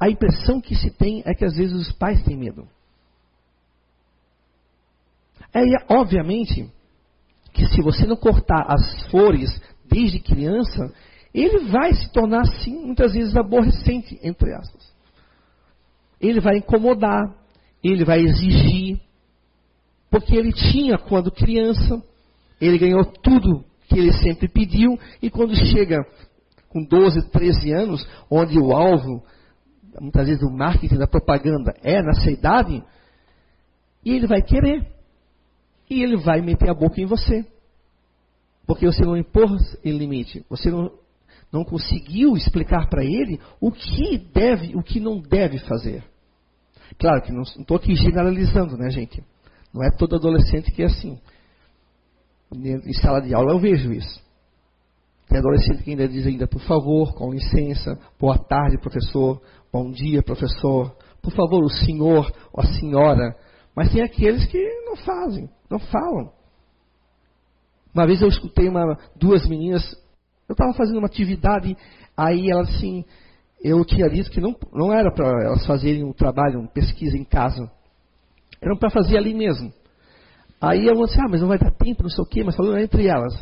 a 0.00 0.08
impressão 0.08 0.62
que 0.62 0.74
se 0.74 0.90
tem 0.90 1.22
é 1.26 1.34
que 1.34 1.44
às 1.44 1.54
vezes 1.54 1.74
os 1.74 1.92
pais 1.92 2.24
têm 2.24 2.36
medo. 2.36 2.66
É 5.52 5.62
obviamente 5.94 6.70
que 7.52 7.66
se 7.66 7.82
você 7.82 8.06
não 8.06 8.16
cortar 8.16 8.64
as 8.66 9.02
flores 9.10 9.50
desde 9.84 10.18
criança, 10.20 10.92
ele 11.34 11.70
vai 11.70 11.92
se 11.92 12.10
tornar 12.12 12.46
sim 12.46 12.86
muitas 12.86 13.12
vezes 13.12 13.36
aborrecente, 13.36 14.18
entre 14.22 14.54
aspas. 14.54 14.90
Ele 16.20 16.40
vai 16.40 16.58
incomodar, 16.58 17.34
ele 17.82 18.04
vai 18.04 18.20
exigir, 18.20 19.00
porque 20.08 20.34
ele 20.34 20.52
tinha 20.52 20.96
quando 20.96 21.30
criança, 21.30 22.02
ele 22.60 22.78
ganhou 22.78 23.04
tudo 23.04 23.64
que 23.88 23.98
ele 23.98 24.12
sempre 24.12 24.48
pediu, 24.48 24.98
e 25.20 25.28
quando 25.28 25.54
chega 25.54 25.98
com 26.68 26.84
12, 26.84 27.28
13 27.30 27.72
anos, 27.72 28.08
onde 28.30 28.58
o 28.58 28.72
alvo 28.72 29.22
muitas 29.98 30.26
vezes 30.26 30.42
o 30.42 30.50
marketing 30.50 30.98
da 30.98 31.06
propaganda 31.06 31.74
é 31.82 32.02
nessa 32.02 32.30
idade, 32.30 32.82
e 34.04 34.14
ele 34.14 34.26
vai 34.26 34.42
querer. 34.42 34.86
E 35.88 36.02
ele 36.02 36.16
vai 36.16 36.40
meter 36.40 36.70
a 36.70 36.74
boca 36.74 37.00
em 37.00 37.06
você. 37.06 37.44
Porque 38.66 38.86
você 38.86 39.02
não 39.04 39.16
impôs 39.16 39.76
em 39.84 39.96
limite. 39.96 40.44
Você 40.48 40.70
não, 40.70 40.92
não 41.52 41.64
conseguiu 41.64 42.36
explicar 42.36 42.88
para 42.88 43.04
ele 43.04 43.40
o 43.60 43.72
que 43.72 44.18
deve, 44.32 44.76
o 44.76 44.82
que 44.82 45.00
não 45.00 45.20
deve 45.20 45.58
fazer. 45.58 46.04
Claro 46.98 47.22
que 47.22 47.32
não 47.32 47.42
estou 47.42 47.76
aqui 47.76 47.94
generalizando, 47.94 48.76
né, 48.76 48.90
gente? 48.90 49.22
Não 49.72 49.82
é 49.82 49.90
todo 49.90 50.16
adolescente 50.16 50.70
que 50.70 50.82
é 50.82 50.86
assim. 50.86 51.18
Em 52.52 52.92
sala 52.94 53.20
de 53.20 53.34
aula 53.34 53.52
eu 53.52 53.58
vejo 53.58 53.92
isso. 53.92 54.20
Tem 55.30 55.38
adolescente 55.38 55.82
que 55.82 55.90
ainda 55.90 56.06
diz 56.06 56.26
ainda, 56.26 56.46
por 56.46 56.60
favor, 56.62 57.14
com 57.14 57.30
licença, 57.30 57.98
boa 58.18 58.36
tarde, 58.36 58.78
professor, 58.78 59.40
Bom 59.72 59.92
dia, 59.92 60.20
professor. 60.20 60.96
Por 61.22 61.32
favor, 61.32 61.62
o 61.62 61.68
senhor 61.68 62.32
ou 62.52 62.60
a 62.60 62.66
senhora. 62.66 63.36
Mas 63.74 63.92
tem 63.92 64.02
aqueles 64.02 64.44
que 64.46 64.58
não 64.84 64.96
fazem, 64.96 65.48
não 65.70 65.78
falam. 65.78 66.32
Uma 67.94 68.06
vez 68.06 68.20
eu 68.20 68.28
escutei 68.28 68.68
uma, 68.68 68.98
duas 69.16 69.48
meninas, 69.48 69.82
eu 70.48 70.54
estava 70.54 70.72
fazendo 70.74 70.98
uma 70.98 71.06
atividade, 71.06 71.76
aí 72.16 72.50
elas 72.50 72.68
assim, 72.68 73.04
eu 73.62 73.84
tinha 73.84 74.08
dito 74.08 74.30
que 74.30 74.40
não, 74.40 74.56
não 74.72 74.92
era 74.92 75.12
para 75.12 75.28
elas 75.44 75.64
fazerem 75.66 76.04
um 76.04 76.12
trabalho, 76.12 76.60
uma 76.60 76.68
pesquisa 76.68 77.16
em 77.16 77.24
casa. 77.24 77.70
Eram 78.60 78.76
para 78.76 78.90
fazer 78.90 79.18
ali 79.18 79.34
mesmo. 79.34 79.72
Aí 80.60 80.86
eu 80.86 80.94
disse, 81.06 81.20
ah, 81.20 81.28
mas 81.30 81.40
não 81.40 81.48
vai 81.48 81.58
dar 81.58 81.70
tempo, 81.70 82.02
não 82.02 82.10
sei 82.10 82.24
o 82.24 82.28
quê, 82.28 82.42
mas 82.44 82.56
falando 82.56 82.78
entre 82.78 83.06
elas. 83.06 83.34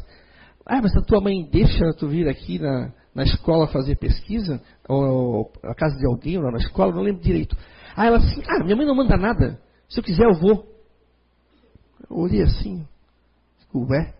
Ah, 0.68 0.82
mas 0.82 0.94
a 0.94 1.00
tua 1.00 1.18
mãe 1.18 1.48
deixa 1.50 1.94
tu 1.98 2.06
vir 2.06 2.28
aqui 2.28 2.58
na, 2.58 2.92
na 3.14 3.22
escola 3.22 3.66
fazer 3.68 3.96
pesquisa, 3.96 4.62
ou 4.86 5.50
na 5.64 5.74
casa 5.74 5.96
de 5.96 6.06
alguém, 6.06 6.36
ou 6.36 6.52
na 6.52 6.58
escola, 6.58 6.94
não 6.94 7.00
lembro 7.00 7.22
direito. 7.22 7.56
Aí 7.96 8.08
ela 8.08 8.18
assim, 8.18 8.42
ah, 8.46 8.62
minha 8.62 8.76
mãe 8.76 8.86
não 8.86 8.94
manda 8.94 9.16
nada. 9.16 9.58
Se 9.88 9.98
eu 9.98 10.04
quiser, 10.04 10.24
eu 10.24 10.34
vou. 10.34 10.66
Eu 12.10 12.18
olhei 12.18 12.42
assim, 12.42 12.86
ué, 13.74 14.14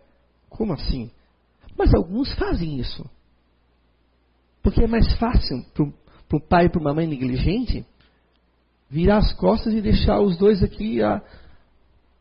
como 0.49 0.73
assim? 0.73 1.11
Mas 1.77 1.93
alguns 1.95 2.33
fazem 2.35 2.79
isso. 2.79 3.05
Porque 4.63 4.83
é 4.83 4.89
mais 4.89 5.13
fácil 5.19 5.63
para 5.75 5.85
um 6.37 6.41
pai 6.41 6.65
e 6.65 6.69
para 6.71 6.81
uma 6.81 6.95
mãe 6.95 7.07
negligente 7.07 7.87
virar 8.89 9.19
as 9.19 9.35
costas 9.35 9.75
e 9.75 9.83
deixar 9.83 10.19
os 10.21 10.39
dois 10.39 10.63
aqui. 10.63 11.03
A, 11.03 11.23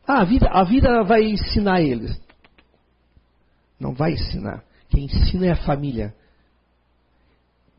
ah, 0.06 0.20
a, 0.20 0.24
vida, 0.24 0.48
a 0.50 0.64
vida 0.64 1.02
vai 1.02 1.24
ensinar 1.24 1.80
eles. 1.80 2.27
Não 3.78 3.94
vai 3.94 4.12
ensinar. 4.12 4.64
Quem 4.88 5.04
ensina 5.04 5.46
é 5.46 5.50
a 5.52 5.64
família. 5.64 6.14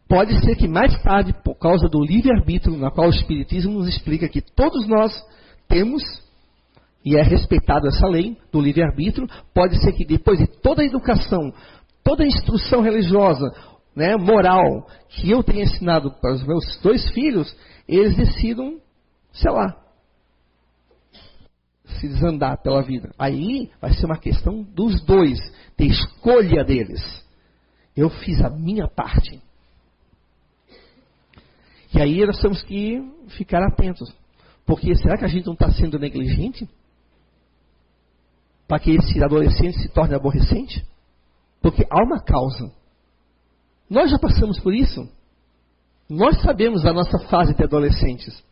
Pode 0.08 0.40
ser 0.44 0.56
que 0.56 0.68
mais 0.68 1.00
tarde, 1.04 1.34
por 1.44 1.56
causa 1.56 1.88
do 1.88 2.04
livre-arbítrio, 2.04 2.76
na 2.78 2.90
qual 2.90 3.08
o 3.08 3.12
Espiritismo 3.12 3.74
nos 3.74 3.88
explica 3.88 4.28
que 4.28 4.42
todos 4.42 4.88
nós 4.88 5.14
temos, 5.68 6.02
e 7.06 7.16
é 7.16 7.22
respeitado 7.22 7.88
essa 7.88 8.08
lei 8.08 8.36
do 8.52 8.60
livre-arbítrio, 8.60 9.28
pode 9.54 9.80
ser 9.82 9.94
que 9.94 10.06
depois 10.06 10.40
de 10.40 10.48
toda 10.48 10.82
a 10.82 10.86
educação, 10.86 11.54
toda 12.04 12.24
a 12.24 12.28
instrução 12.28 12.82
religiosa, 12.82 13.54
né, 13.96 14.16
moral, 14.16 14.88
que 15.10 15.30
eu 15.30 15.44
tenha 15.44 15.64
ensinado 15.64 16.12
para 16.20 16.34
os 16.34 16.44
meus 16.44 16.80
dois 16.82 17.08
filhos, 17.12 17.56
eles 17.88 18.16
decidam, 18.16 18.78
sei 19.32 19.52
lá, 19.52 19.76
se 22.00 22.08
desandar 22.08 22.62
pela 22.62 22.82
vida. 22.82 23.12
Aí 23.18 23.70
vai 23.82 23.94
ser 23.94 24.06
uma 24.06 24.18
questão 24.18 24.64
dos 24.64 25.02
dois, 25.04 25.40
de 25.78 25.88
escolha 25.88 26.64
deles. 26.64 27.02
Eu 27.96 28.10
fiz 28.10 28.42
a 28.42 28.50
minha 28.50 28.88
parte. 28.88 29.42
E 31.94 32.02
aí 32.02 32.26
nós 32.26 32.40
temos 32.40 32.62
que 32.64 33.02
ficar 33.38 33.62
atentos. 33.64 34.14
Porque 34.66 34.96
será 34.96 35.18
que 35.18 35.26
a 35.26 35.28
gente 35.28 35.46
não 35.46 35.54
está 35.54 35.72
sendo 35.72 35.98
negligente? 35.98 36.70
Para 38.68 38.80
que 38.80 38.92
esse 38.92 39.24
adolescente 39.24 39.80
se 39.80 39.90
torne 39.90 40.14
aborrecente? 40.14 40.86
Porque 41.62 41.86
há 41.90 42.04
uma 42.04 42.22
causa. 42.22 42.72
Nós 43.90 44.12
já 44.12 44.20
passamos 44.20 44.60
por 44.60 44.74
isso. 44.74 45.10
Nós 46.08 46.40
sabemos 46.42 46.84
da 46.84 46.94
nossa 46.94 47.18
fase 47.28 47.56
de 47.56 47.64
adolescentes. 47.64 48.44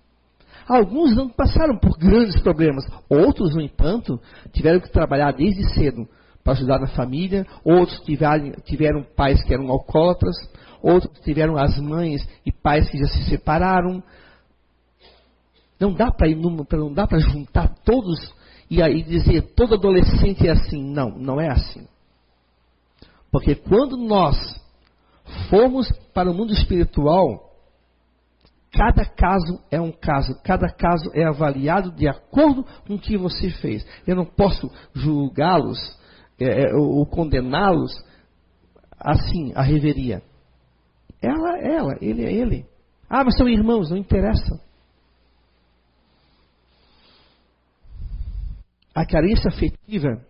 Alguns 0.68 1.16
não 1.16 1.30
passaram 1.30 1.78
por 1.78 1.98
grandes 1.98 2.40
problemas. 2.42 2.86
Outros, 3.10 3.56
no 3.56 3.62
entanto, 3.62 4.20
tiveram 4.52 4.80
que 4.80 4.92
trabalhar 4.92 5.32
desde 5.32 5.74
cedo 5.74 6.08
para 6.44 6.54
ajudar 6.54 6.80
na 6.80 6.88
família. 6.88 7.46
Outros 7.64 8.00
tiveram, 8.02 8.52
tiveram 8.66 9.06
pais 9.16 9.42
que 9.44 9.54
eram 9.54 9.70
alcoólatras 9.70 10.36
outros 10.82 11.20
tiveram 11.22 11.58
as 11.58 11.78
mães 11.80 12.28
e 12.46 12.52
pais 12.52 12.90
que 12.90 12.98
já 12.98 13.08
se 13.08 13.24
separaram. 13.30 14.04
Não 15.80 15.94
dá 15.94 16.12
para 16.12 16.28
não 16.30 16.94
dá 16.94 17.06
para 17.06 17.20
juntar 17.20 17.76
todos 17.84 18.34
e 18.70 18.82
aí 18.82 19.04
dizer 19.04 19.54
todo 19.56 19.76
adolescente 19.76 20.48
é 20.48 20.52
assim. 20.52 20.84
Não, 20.84 21.10
não 21.10 21.40
é 21.40 21.50
assim. 21.50 21.88
Porque 23.32 23.56
quando 23.56 23.98
nós 23.98 24.36
formos 25.50 25.92
para 26.14 26.32
o 26.32 26.34
mundo 26.34 26.54
espiritual, 26.54 27.47
cada 28.72 29.06
caso 29.06 29.62
é 29.72 29.80
um 29.80 29.92
caso, 29.92 30.40
cada 30.44 30.70
caso 30.70 31.10
é 31.14 31.24
avaliado 31.26 31.92
de 31.92 32.08
acordo 32.08 32.64
com 32.86 32.96
o 32.96 33.00
que 33.00 33.18
você 33.18 33.50
fez. 33.50 33.86
Eu 34.06 34.16
não 34.16 34.26
posso 34.26 34.70
julgá-los 34.94 35.78
é, 36.40 36.64
é 36.64 36.76
ou 36.76 37.06
condená-los 37.06 37.92
assim, 39.00 39.54
a 39.56 39.62
reveria. 39.62 40.22
Ela 41.22 41.58
ela, 41.60 41.98
ele 42.02 42.26
é 42.26 42.34
ele. 42.34 42.66
Ah, 43.10 43.24
mas 43.24 43.38
são 43.38 43.48
irmãos, 43.48 43.90
não 43.90 43.98
interessa. 43.98 44.62
A 48.94 49.06
carência 49.06 49.50
afetiva 49.50 50.26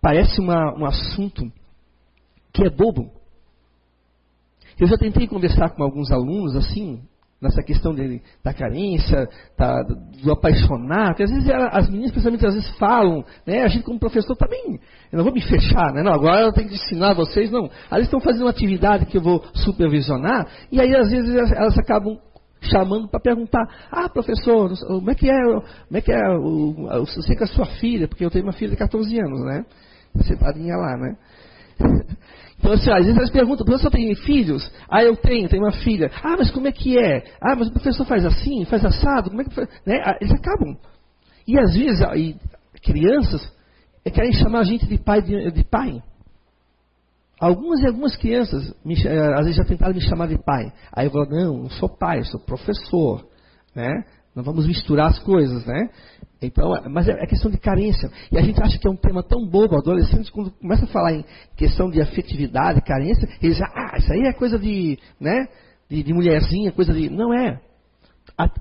parece 0.00 0.40
uma, 0.40 0.76
um 0.76 0.84
assunto 0.84 1.50
que 2.52 2.64
é 2.64 2.70
bobo. 2.70 3.12
Eu 4.78 4.86
já 4.86 4.96
tentei 4.96 5.28
conversar 5.28 5.70
com 5.70 5.82
alguns 5.82 6.10
alunos 6.10 6.56
assim, 6.56 7.06
nessa 7.40 7.62
questão 7.62 7.94
da 8.44 8.52
carência, 8.52 9.28
da, 9.56 9.82
do 9.82 10.30
apaixonar, 10.30 11.08
porque 11.08 11.22
às 11.22 11.30
vezes 11.30 11.48
as 11.50 11.88
meninas, 11.88 12.10
principalmente, 12.10 12.46
às 12.46 12.54
vezes 12.54 12.70
falam, 12.76 13.24
né? 13.46 13.62
A 13.62 13.68
gente 13.68 13.82
como 13.82 13.98
professor 13.98 14.36
também, 14.36 14.78
eu 15.10 15.16
não 15.16 15.24
vou 15.24 15.32
me 15.32 15.40
fechar, 15.40 15.92
né? 15.92 16.02
Não, 16.02 16.12
agora 16.12 16.42
eu 16.42 16.52
tenho 16.52 16.68
que 16.68 16.74
ensinar 16.74 17.14
vocês, 17.14 17.50
não. 17.50 17.62
Vezes 17.90 18.04
estão 18.04 18.20
fazendo 18.20 18.42
uma 18.42 18.50
atividade 18.50 19.06
que 19.06 19.16
eu 19.16 19.22
vou 19.22 19.42
supervisionar, 19.54 20.46
e 20.70 20.80
aí 20.80 20.94
às 20.94 21.10
vezes 21.10 21.34
elas 21.34 21.78
acabam 21.78 22.18
chamando 22.62 23.08
para 23.08 23.20
perguntar, 23.20 23.66
ah, 23.90 24.08
professor, 24.10 24.70
como 24.86 25.10
é 25.10 25.14
que 25.14 25.30
é, 25.30 25.42
como 25.42 25.96
é 25.96 26.00
que 26.00 26.12
é, 26.12 26.28
o, 26.38 27.06
sei 27.06 27.34
que 27.34 27.44
a 27.44 27.46
sua 27.46 27.64
filha, 27.64 28.06
porque 28.06 28.24
eu 28.24 28.30
tenho 28.30 28.44
uma 28.44 28.52
filha 28.52 28.70
de 28.70 28.76
14 28.76 29.18
anos, 29.18 29.40
né? 29.44 29.64
Separadinha 30.24 30.76
lá, 30.76 30.96
né? 30.96 31.16
Então, 32.60 32.72
assim, 32.72 32.90
às 32.90 33.06
vezes 33.06 33.16
eles 33.16 33.30
perguntam, 33.30 33.64
professor 33.64 33.90
tem 33.90 34.14
filhos? 34.14 34.70
Ah, 34.86 35.02
eu 35.02 35.16
tenho, 35.16 35.48
tenho 35.48 35.62
uma 35.62 35.72
filha. 35.72 36.10
Ah, 36.22 36.36
mas 36.38 36.50
como 36.50 36.68
é 36.68 36.72
que 36.72 36.98
é? 36.98 37.24
Ah, 37.40 37.56
mas 37.56 37.68
o 37.68 37.72
professor 37.72 38.04
faz 38.04 38.22
assim, 38.22 38.66
faz 38.66 38.84
assado, 38.84 39.30
como 39.30 39.40
é 39.40 39.44
que 39.44 39.54
faz? 39.54 39.66
Né? 39.86 39.98
Ah, 40.04 40.18
eles 40.20 40.34
acabam. 40.34 40.76
E 41.48 41.58
às 41.58 41.74
vezes, 41.74 42.00
e 42.16 42.36
crianças 42.82 43.50
é, 44.04 44.10
querem 44.10 44.32
chamar 44.32 44.60
a 44.60 44.64
gente 44.64 44.86
de 44.86 44.98
pai. 44.98 45.22
De, 45.22 45.50
de 45.50 45.64
pai. 45.64 46.02
Algumas 47.40 47.80
e 47.80 47.86
algumas 47.86 48.14
crianças, 48.16 48.74
me, 48.84 48.94
às 48.94 49.46
vezes 49.46 49.56
já 49.56 49.64
tentaram 49.64 49.94
me 49.94 50.00
chamar 50.02 50.28
de 50.28 50.36
pai. 50.36 50.70
Aí 50.92 51.06
eu 51.06 51.10
falo, 51.10 51.30
não, 51.30 51.56
não 51.62 51.70
sou 51.70 51.88
pai, 51.88 52.22
sou 52.24 52.38
professor. 52.38 53.26
Né? 53.74 54.04
Não 54.34 54.44
vamos 54.44 54.66
misturar 54.66 55.08
as 55.08 55.18
coisas, 55.18 55.64
né? 55.66 55.90
Então, 56.40 56.72
mas 56.90 57.08
é, 57.08 57.12
é 57.12 57.26
questão 57.26 57.50
de 57.50 57.58
carência. 57.58 58.10
E 58.30 58.38
a 58.38 58.42
gente 58.42 58.62
acha 58.62 58.78
que 58.78 58.86
é 58.86 58.90
um 58.90 58.96
tema 58.96 59.22
tão 59.22 59.46
bobo. 59.46 59.76
Adolescentes, 59.76 60.30
quando 60.30 60.50
começa 60.52 60.84
a 60.84 60.88
falar 60.88 61.12
em 61.14 61.24
questão 61.56 61.90
de 61.90 62.00
afetividade, 62.00 62.80
carência, 62.82 63.28
eles 63.42 63.56
dizem, 63.56 63.66
ah, 63.74 63.98
isso 63.98 64.12
aí 64.12 64.22
é 64.22 64.32
coisa 64.32 64.58
de, 64.58 64.98
né? 65.20 65.48
De, 65.88 66.02
de 66.02 66.12
mulherzinha, 66.14 66.72
coisa 66.72 66.92
de. 66.92 67.10
Não 67.10 67.34
é. 67.34 67.60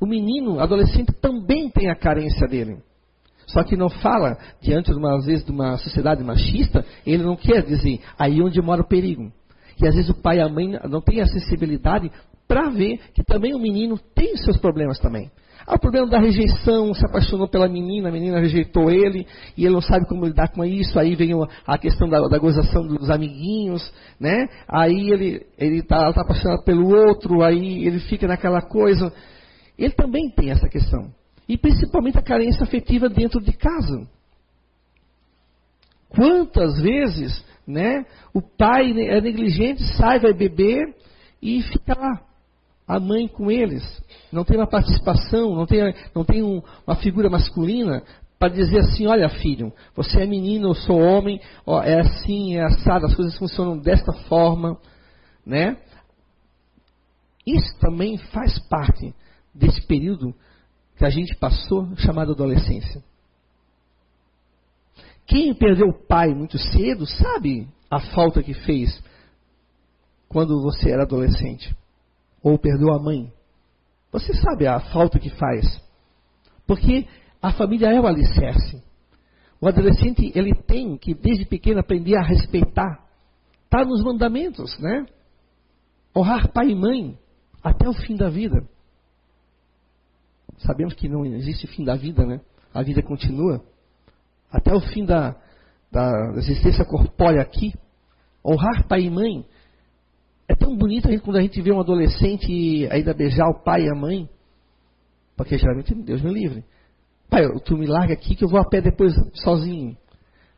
o 0.01 0.05
menino, 0.08 0.60
adolescente, 0.60 1.13
também 1.21 1.69
tem 1.69 1.89
a 1.89 1.95
carência 1.95 2.47
dele. 2.47 2.79
Só 3.45 3.63
que 3.63 3.75
não 3.75 3.89
fala, 3.89 4.38
diante 4.62 4.91
de 4.91 4.97
uma, 4.97 5.17
às 5.17 5.25
vezes, 5.25 5.45
de 5.45 5.51
uma 5.51 5.77
sociedade 5.77 6.23
machista, 6.23 6.86
ele 7.05 7.23
não 7.23 7.36
quer 7.36 7.63
dizer 7.63 7.99
aí 8.17 8.41
onde 8.41 8.62
mora 8.62 8.82
o 8.82 8.88
perigo. 8.88 9.32
E 9.82 9.88
às 9.88 9.95
vezes 9.95 10.10
o 10.10 10.21
pai 10.21 10.38
e 10.38 10.41
a 10.41 10.49
mãe 10.49 10.77
não 10.89 11.01
têm 11.01 11.21
acessibilidade 11.21 12.12
para 12.49 12.67
ver 12.71 12.99
que 13.13 13.23
também 13.23 13.53
o 13.53 13.59
menino 13.59 13.99
tem 14.15 14.35
seus 14.38 14.57
problemas 14.57 14.97
também. 14.97 15.29
Há 15.67 15.75
o 15.75 15.79
problema 15.79 16.07
da 16.07 16.19
rejeição, 16.19 16.91
se 16.95 17.05
apaixonou 17.05 17.47
pela 17.47 17.69
menina, 17.69 18.09
a 18.09 18.12
menina 18.12 18.39
rejeitou 18.39 18.89
ele, 18.89 19.27
e 19.55 19.65
ele 19.65 19.73
não 19.75 19.81
sabe 19.81 20.07
como 20.07 20.25
lidar 20.25 20.47
com 20.47 20.65
isso, 20.65 20.97
aí 20.97 21.15
vem 21.15 21.29
a 21.67 21.77
questão 21.77 22.09
da, 22.09 22.27
da 22.27 22.39
gozação 22.39 22.88
dos 22.88 23.07
amiguinhos, 23.12 23.93
né? 24.19 24.47
Aí 24.67 25.12
ele 25.12 25.45
está 25.59 26.12
tá 26.12 26.21
apaixonado 26.21 26.63
pelo 26.63 26.89
outro, 26.89 27.43
aí 27.43 27.85
ele 27.85 27.99
fica 27.99 28.27
naquela 28.27 28.63
coisa. 28.63 29.13
Ele 29.77 29.93
também 29.93 30.31
tem 30.31 30.49
essa 30.49 30.67
questão. 30.67 31.13
E 31.47 31.55
principalmente 31.55 32.17
a 32.17 32.23
carência 32.23 32.63
afetiva 32.63 33.07
dentro 33.07 33.39
de 33.39 33.53
casa. 33.53 34.07
Quantas 36.09 36.81
vezes, 36.81 37.45
né, 37.67 38.07
o 38.33 38.41
pai 38.41 38.91
é 39.07 39.21
negligente, 39.21 39.83
sai, 39.95 40.19
vai 40.19 40.33
beber 40.33 40.95
e 41.39 41.62
fica 41.62 41.95
lá 41.95 42.28
a 42.89 42.99
mãe 42.99 43.28
com 43.28 43.52
eles, 43.52 43.84
não 44.32 44.43
tem 44.43 44.58
uma 44.58 44.65
participação, 44.65 45.54
não 45.54 45.67
tem, 45.67 45.93
não 46.15 46.25
tem 46.25 46.41
um, 46.41 46.60
uma 46.88 46.95
figura 46.95 47.30
masculina 47.30 48.02
para 48.39 48.52
dizer 48.52 48.80
assim, 48.80 49.06
olha 49.06 49.30
filho, 49.30 49.71
você 49.95 50.23
é 50.23 50.25
menino, 50.25 50.69
eu 50.69 50.73
sou 50.73 50.99
homem, 50.99 51.39
ó, 51.67 51.84
é 51.84 51.99
assim, 51.99 52.56
é 52.56 52.63
assado, 52.63 53.06
as 53.06 53.13
coisas 53.13 53.38
funcionam 53.38 53.78
desta 53.78 54.12
forma, 54.12 54.75
né? 55.45 55.78
Isso 57.45 57.78
também 57.80 58.17
faz 58.17 58.58
parte 58.58 59.13
desse 59.54 59.86
período 59.86 60.34
que 60.97 61.06
a 61.06 61.12
gente 61.12 61.36
passou 61.36 61.95
chamado 61.97 62.32
adolescência. 62.32 63.04
Quem 65.28 65.54
perdeu 65.54 65.89
o 65.89 66.08
pai 66.08 66.34
muito 66.34 66.58
cedo 66.58 67.06
sabe 67.06 67.67
a 67.88 67.99
falta 67.99 68.41
que 68.41 68.56
fez 68.56 68.99
quando 70.28 70.60
você 70.63 70.89
era 70.89 71.04
adolescente 71.04 71.78
ou 72.43 72.58
perdeu 72.58 72.93
a 72.93 72.99
mãe. 72.99 73.32
Você 74.12 74.34
sabe 74.34 74.67
a 74.67 74.80
falta 74.80 75.19
que 75.19 75.30
faz. 75.30 75.65
Porque 76.65 77.08
a 77.41 77.52
família 77.52 77.88
é 77.88 77.99
o 77.99 78.08
alicerce. 78.08 78.84
O 79.62 79.67
adolescente, 79.67 80.32
ele 80.36 80.54
tem 80.54 80.97
que, 80.97 81.13
desde 81.13 81.45
pequeno, 81.45 81.80
aprender 81.80 82.15
a 82.15 82.23
respeitar. 82.23 83.06
Está 83.65 83.84
nos 83.84 84.04
mandamentos, 84.04 84.78
né? 84.80 85.06
Honrar 86.15 86.52
pai 86.52 86.69
e 86.69 86.75
mãe 86.75 87.17
até 87.62 87.88
o 87.88 87.93
fim 87.93 88.15
da 88.15 88.30
vida. 88.30 88.67
Sabemos 90.60 90.93
que 90.93 91.08
não 91.08 91.25
existe 91.25 91.67
fim 91.67 91.84
da 91.84 91.95
vida, 91.95 92.25
né? 92.25 92.41
A 92.73 92.82
vida 92.82 93.02
continua. 93.02 93.63
Até 94.52 94.73
o 94.73 94.80
fim 94.80 95.06
da, 95.06 95.36
da 95.91 96.34
existência 96.38 96.86
corpórea 96.86 97.41
aqui. 97.41 97.73
Honrar 98.43 98.88
pai 98.88 99.02
e 99.02 99.10
mãe 99.10 99.45
é 100.49 100.55
tão 100.55 100.75
bonito 100.75 101.07
a 101.07 101.12
gente, 101.12 101.21
quando 101.21 101.38
a 101.38 101.41
gente 101.41 101.62
vê 101.62 101.71
um 101.71 101.79
adolescente 101.79 102.88
ainda 102.89 103.13
beijar 103.13 103.47
o 103.49 103.63
pai 103.63 103.83
e 103.83 103.89
a 103.89 103.93
mãe. 103.93 104.27
Porque 105.38 105.59
geralmente, 105.59 105.93
Deus 105.93 106.23
me 106.23 106.33
livre. 106.33 106.65
Pai, 107.29 107.43
tu 107.63 107.77
me 107.77 107.85
larga 107.85 108.13
aqui 108.15 108.35
que 108.35 108.43
eu 108.43 108.49
vou 108.49 108.59
a 108.59 108.67
pé 108.67 108.81
depois 108.81 109.13
sozinho. 109.35 109.95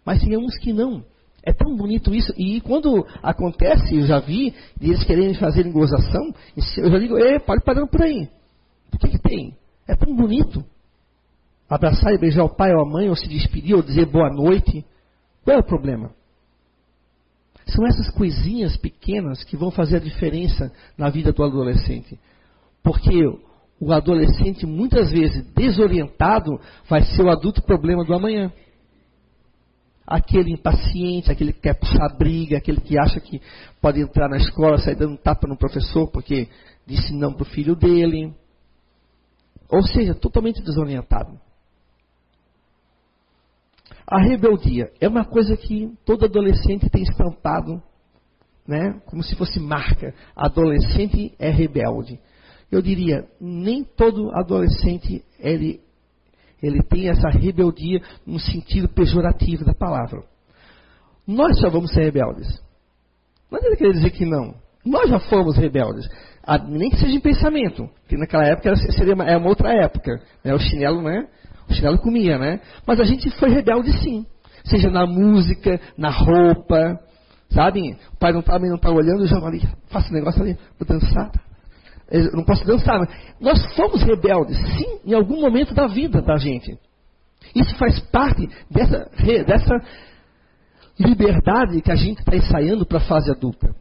Mas 0.06 0.22
tem 0.22 0.38
uns 0.38 0.58
que 0.60 0.72
não. 0.72 1.04
É 1.44 1.52
tão 1.52 1.76
bonito 1.76 2.16
isso. 2.16 2.34
E 2.38 2.62
quando 2.62 3.06
acontece, 3.22 3.98
eu 3.98 4.04
já 4.04 4.20
vi, 4.22 4.56
eles 4.80 5.04
querendo 5.04 5.38
fazer 5.38 5.70
gozação, 5.70 6.34
eu 6.78 6.90
já 6.90 6.98
digo, 6.98 7.18
é, 7.18 7.38
pode 7.40 7.62
parar 7.62 7.86
por 7.86 8.02
aí. 8.02 8.30
O 8.94 8.98
que, 8.98 9.10
que 9.10 9.20
tem? 9.20 9.58
É 9.86 9.94
tão 9.94 10.16
bonito. 10.16 10.64
Abraçar 11.70 12.14
e 12.14 12.18
beijar 12.18 12.46
o 12.46 12.56
pai 12.56 12.72
ou 12.74 12.82
a 12.82 12.90
mãe, 12.90 13.10
ou 13.10 13.16
se 13.16 13.28
despedir, 13.28 13.76
ou 13.76 13.82
dizer 13.82 14.06
boa 14.06 14.30
noite. 14.30 14.86
Qual 15.44 15.58
é 15.58 15.60
o 15.60 15.66
problema? 15.66 16.12
São 17.66 17.86
essas 17.86 18.10
coisinhas 18.12 18.76
pequenas 18.78 19.44
que 19.44 19.56
vão 19.56 19.72
fazer 19.72 19.98
a 19.98 20.00
diferença 20.00 20.72
na 20.98 21.10
vida 21.10 21.32
do 21.32 21.44
adolescente. 21.44 22.20
Porque 22.84 23.24
o 23.80 23.92
adolescente, 23.92 24.66
muitas 24.66 25.12
vezes 25.12 25.46
desorientado, 25.54 26.60
vai 26.90 27.04
ser 27.04 27.24
o 27.24 27.30
adulto 27.30 27.62
problema 27.62 28.04
do 28.04 28.14
amanhã. 28.14 28.52
Aquele 30.06 30.52
impaciente, 30.52 31.32
aquele 31.32 31.54
que 31.54 31.62
quer 31.62 31.76
puxar 31.76 32.16
briga, 32.18 32.58
aquele 32.58 32.82
que 32.82 33.00
acha 33.00 33.20
que 33.20 33.42
pode 33.82 34.02
entrar 34.02 34.28
na 34.28 34.38
escola, 34.38 34.78
sair 34.78 34.96
dando 34.96 35.18
tapa 35.18 35.48
no 35.48 35.58
professor 35.58 36.10
porque 36.12 36.50
disse 36.86 37.14
não 37.14 37.34
para 37.34 37.44
o 37.44 37.50
filho 37.50 37.76
dele. 37.76 38.34
Ou 39.70 39.82
seja, 39.84 40.14
totalmente 40.14 40.62
desorientado. 40.62 41.40
A 44.12 44.20
rebeldia 44.20 44.92
é 45.00 45.08
uma 45.08 45.24
coisa 45.24 45.56
que 45.56 45.90
todo 46.06 46.26
adolescente 46.26 46.90
tem 46.90 47.02
estampado, 47.02 47.82
né, 48.68 49.00
como 49.06 49.24
se 49.24 49.38
fosse 49.38 49.58
marca. 49.58 50.14
Adolescente 50.36 51.34
é 51.40 51.50
rebelde. 51.50 52.20
Eu 52.70 52.82
diria, 52.82 53.26
nem 53.40 53.86
todo 53.86 54.30
adolescente 54.36 55.24
ele, 55.40 55.80
ele 56.62 56.84
tem 56.84 57.08
essa 57.08 57.30
rebeldia 57.30 58.02
no 58.28 58.38
sentido 58.38 58.90
pejorativo 58.90 59.64
da 59.64 59.74
palavra. 59.74 60.22
Nós 61.26 61.58
só 61.62 61.70
vamos 61.70 61.92
ser 61.94 62.04
rebeldes. 62.04 62.62
Não 63.50 63.60
adianta 63.60 63.78
querer 63.78 63.94
dizer 63.94 64.12
que 64.12 64.26
não. 64.26 64.56
Nós 64.86 65.10
já 65.10 65.22
fomos 65.22 65.56
rebeldes. 65.56 66.06
Nem 66.68 66.90
que 66.90 66.98
seja 66.98 67.16
em 67.16 67.22
pensamento, 67.22 67.90
que 68.10 68.18
naquela 68.18 68.46
época 68.46 68.76
seria 68.92 69.14
uma, 69.14 69.24
é 69.24 69.38
uma 69.38 69.48
outra 69.48 69.72
época. 69.74 70.22
Né? 70.44 70.54
O 70.54 70.60
chinelo, 70.60 71.02
né? 71.02 71.30
Chinelo 71.72 71.98
comia, 71.98 72.38
né? 72.38 72.60
Mas 72.86 73.00
a 73.00 73.04
gente 73.04 73.30
foi 73.32 73.50
rebelde 73.50 73.92
sim. 74.00 74.26
Seja 74.64 74.90
na 74.90 75.06
música, 75.06 75.80
na 75.98 76.10
roupa, 76.10 77.00
sabe? 77.50 77.98
O 78.14 78.18
pai 78.18 78.32
não 78.32 78.42
tá, 78.42 78.60
não 78.60 78.78
tá 78.78 78.90
olhando, 78.90 79.24
eu 79.24 79.28
já 79.28 79.38
ali, 79.38 79.62
faço 79.88 80.10
um 80.12 80.14
negócio 80.14 80.42
ali, 80.42 80.58
vou 80.80 80.88
dançar. 80.88 81.32
Eu 82.10 82.32
não 82.34 82.44
posso 82.44 82.66
dançar. 82.66 83.00
Mas 83.00 83.10
nós 83.40 83.76
fomos 83.76 84.04
rebeldes, 84.04 84.58
sim, 84.78 85.00
em 85.06 85.14
algum 85.14 85.40
momento 85.42 85.74
da 85.74 85.88
vida 85.88 86.22
da 86.22 86.38
gente. 86.38 86.78
Isso 87.56 87.76
faz 87.76 88.00
parte 88.00 88.48
dessa, 88.70 89.10
dessa 89.46 89.76
liberdade 91.00 91.82
que 91.82 91.92
a 91.92 91.96
gente 91.96 92.20
está 92.20 92.36
ensaiando 92.36 92.86
para 92.86 93.00
a 93.00 93.02
fase 93.02 93.32
adulta. 93.32 93.74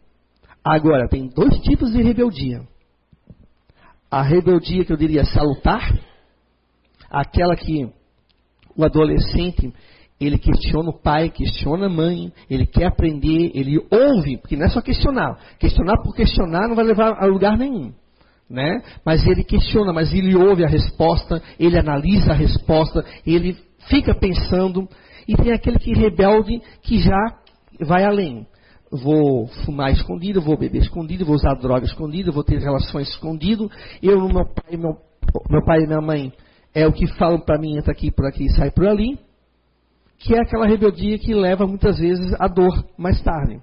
Agora, 0.65 1.09
tem 1.09 1.29
dois 1.29 1.59
tipos 1.61 1.93
de 1.93 2.03
rebeldia. 2.03 2.63
A 4.11 4.23
rebeldia 4.23 4.85
que 4.85 4.93
eu 4.93 4.97
diria 4.97 5.25
salutar, 5.25 5.93
aquela 7.11 7.57
que 7.57 7.89
o 8.77 8.85
adolescente 8.85 9.73
ele 10.21 10.37
questiona 10.37 10.91
o 10.91 11.01
pai, 11.01 11.31
questiona 11.31 11.87
a 11.87 11.89
mãe, 11.89 12.31
ele 12.49 12.67
quer 12.67 12.87
aprender, 12.87 13.53
ele 13.55 13.79
ouve, 13.91 14.37
porque 14.37 14.55
não 14.55 14.67
é 14.67 14.69
só 14.69 14.83
questionar. 14.83 15.39
Questionar 15.59 15.97
por 16.03 16.15
questionar 16.15 16.69
não 16.69 16.77
vai 16.77 16.85
levar 16.85 17.17
a 17.19 17.27
lugar 17.27 17.57
nenhum. 17.57 17.93
Né? 18.49 18.83
Mas 19.05 19.27
ele 19.27 19.43
questiona, 19.43 19.93
mas 19.93 20.13
ele 20.13 20.37
ouve 20.37 20.63
a 20.63 20.69
resposta, 20.69 21.43
ele 21.59 21.79
analisa 21.79 22.33
a 22.33 22.35
resposta, 22.35 23.03
ele 23.27 23.57
fica 23.89 24.15
pensando. 24.15 24.87
E 25.27 25.35
tem 25.37 25.53
aquele 25.53 25.79
que 25.79 25.95
rebelde 25.95 26.61
que 26.83 26.99
já 26.99 27.39
vai 27.81 28.05
além. 28.05 28.47
Vou 28.91 29.47
fumar 29.65 29.93
escondido, 29.93 30.43
vou 30.43 30.59
beber 30.59 30.83
escondido, 30.83 31.25
vou 31.25 31.37
usar 31.37 31.55
droga 31.55 31.87
escondido, 31.87 32.33
vou 32.33 32.45
ter 32.45 32.59
relações 32.59 33.09
escondido. 33.09 33.71
Eu, 34.03 34.19
meu 34.19 34.45
pai, 34.45 34.77
meu, 34.77 34.97
meu 35.49 35.65
pai 35.65 35.83
e 35.83 35.87
minha 35.87 36.01
mãe, 36.01 36.33
é 36.75 36.87
o 36.87 36.93
que 36.93 37.07
falam 37.15 37.41
para 37.41 37.59
mim, 37.59 37.77
entra 37.77 37.93
aqui 37.93 38.11
por 38.11 38.27
aqui 38.27 38.45
e 38.45 38.57
sai 38.57 38.71
por 38.71 38.87
ali 38.87 39.19
que 40.21 40.35
é 40.35 40.41
aquela 40.41 40.67
rebeldia 40.67 41.19
que 41.19 41.35
leva 41.35 41.67
muitas 41.67 41.99
vezes 41.99 42.35
à 42.39 42.47
dor 42.47 42.85
mais 42.97 43.21
tarde. 43.23 43.61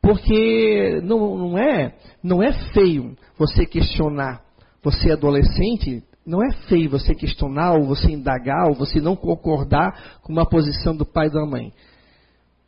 Porque 0.00 1.00
não, 1.02 1.36
não, 1.36 1.58
é, 1.58 1.92
não 2.22 2.40
é 2.40 2.52
feio 2.72 3.16
você 3.36 3.66
questionar. 3.66 4.40
Você 4.80 5.10
é 5.10 5.14
adolescente, 5.14 6.04
não 6.24 6.40
é 6.40 6.52
feio 6.68 6.88
você 6.88 7.12
questionar, 7.12 7.72
ou 7.72 7.84
você 7.84 8.12
indagar, 8.12 8.68
ou 8.68 8.74
você 8.74 9.00
não 9.00 9.16
concordar 9.16 10.20
com 10.22 10.32
uma 10.32 10.48
posição 10.48 10.96
do 10.96 11.04
pai 11.04 11.26
e 11.26 11.32
da 11.32 11.44
mãe. 11.44 11.72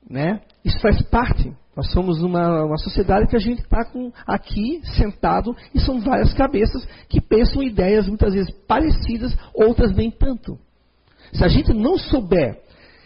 Né? 0.09 0.41
Isso 0.65 0.81
faz 0.81 1.01
parte. 1.03 1.53
Nós 1.77 1.93
somos 1.93 2.23
uma, 2.23 2.65
uma 2.65 2.79
sociedade 2.79 3.29
que 3.29 3.37
a 3.37 3.41
gente 3.41 3.61
está 3.61 3.87
aqui 4.27 4.81
sentado 4.97 5.55
e 5.75 5.81
são 5.81 6.01
várias 6.01 6.33
cabeças 6.33 6.85
que 7.09 7.21
pensam 7.21 7.63
ideias 7.63 8.09
muitas 8.09 8.35
vezes 8.35 8.51
parecidas, 8.67 9.37
outras 9.55 9.95
nem 9.95 10.11
tanto. 10.11 10.59
Se 11.33 11.45
a 11.45 11.49
gente 11.49 11.73
não 11.73 11.99
souber 11.99 12.61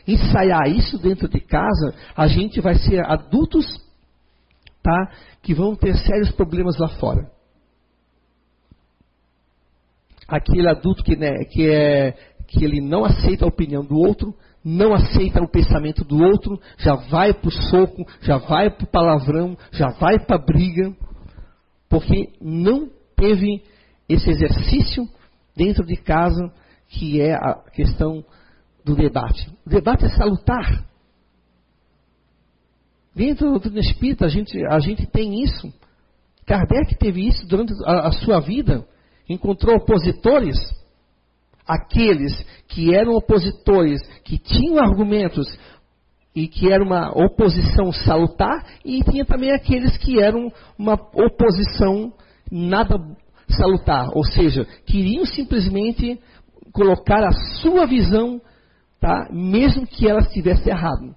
ensaiar 0.06 0.68
isso 0.68 0.98
dentro 0.98 1.28
de 1.28 1.40
casa, 1.40 1.94
a 2.16 2.26
gente 2.26 2.60
vai 2.60 2.76
ser 2.76 3.04
adultos, 3.04 3.66
tá? 4.82 5.10
Que 5.42 5.54
vão 5.54 5.74
ter 5.74 5.94
sérios 5.96 6.30
problemas 6.30 6.78
lá 6.78 6.88
fora. 6.88 7.30
Aquele 10.26 10.68
adulto 10.68 11.04
que, 11.04 11.14
né, 11.14 11.44
que 11.44 11.68
é 11.68 12.14
que 12.48 12.64
ele 12.64 12.80
não 12.80 13.04
aceita 13.04 13.44
a 13.44 13.48
opinião 13.48 13.82
do 13.82 13.96
outro, 13.96 14.34
não 14.64 14.94
aceita 14.94 15.42
o 15.42 15.51
pensamento 15.51 16.05
do 16.05 16.22
outro, 16.22 16.61
já 16.79 16.94
vai 16.94 17.33
para 17.33 17.48
o 17.48 17.53
soco, 17.53 18.07
já 18.20 18.38
vai 18.38 18.70
para 18.70 18.85
o 18.85 18.90
palavrão, 18.90 19.57
já 19.72 19.88
vai 19.88 20.18
para 20.18 20.37
a 20.37 20.44
briga, 20.44 20.94
porque 21.88 22.33
não 22.40 22.88
teve 23.16 23.62
esse 24.09 24.31
exercício 24.31 25.09
dentro 25.57 25.85
de 25.85 25.96
casa 25.96 26.53
que 26.88 27.20
é 27.20 27.35
a 27.35 27.55
questão 27.72 28.25
do 28.85 28.94
debate. 28.94 29.51
O 29.66 29.70
debate 29.70 30.05
é 30.05 30.09
salutar. 30.11 30.85
Dentro 33.14 33.59
do 33.59 33.79
espírito 33.79 34.25
a 34.25 34.29
gente, 34.29 34.59
a 34.66 34.79
gente 34.79 35.07
tem 35.07 35.42
isso. 35.42 35.72
Kardec 36.46 36.96
teve 36.96 37.27
isso 37.27 37.46
durante 37.46 37.72
a, 37.85 38.09
a 38.09 38.12
sua 38.12 38.40
vida. 38.40 38.87
Encontrou 39.29 39.77
opositores, 39.77 40.57
aqueles 41.66 42.33
que 42.68 42.94
eram 42.94 43.12
opositores, 43.12 44.01
que 44.25 44.38
tinham 44.38 44.79
argumentos 44.79 45.46
e 46.35 46.48
que 46.48 46.72
era 46.72 46.83
uma 46.83 47.11
oposição 47.11 47.92
salutar, 47.92 48.64
e 48.85 49.03
tinha 49.05 49.25
também 49.25 49.53
aqueles 49.53 49.96
que 49.98 50.20
eram 50.20 50.51
uma 50.79 50.94
oposição 50.94 52.12
nada 52.51 52.96
salutar, 53.48 54.09
ou 54.14 54.25
seja, 54.25 54.66
queriam 54.87 55.27
simplesmente 55.27 56.18
colocar 56.72 57.22
a 57.27 57.33
sua 57.61 57.87
visão, 57.87 58.40
tá? 58.98 59.29
mesmo 59.31 59.87
que 59.87 60.09
ela 60.09 60.20
estivesse 60.20 60.70
errada. 60.70 61.14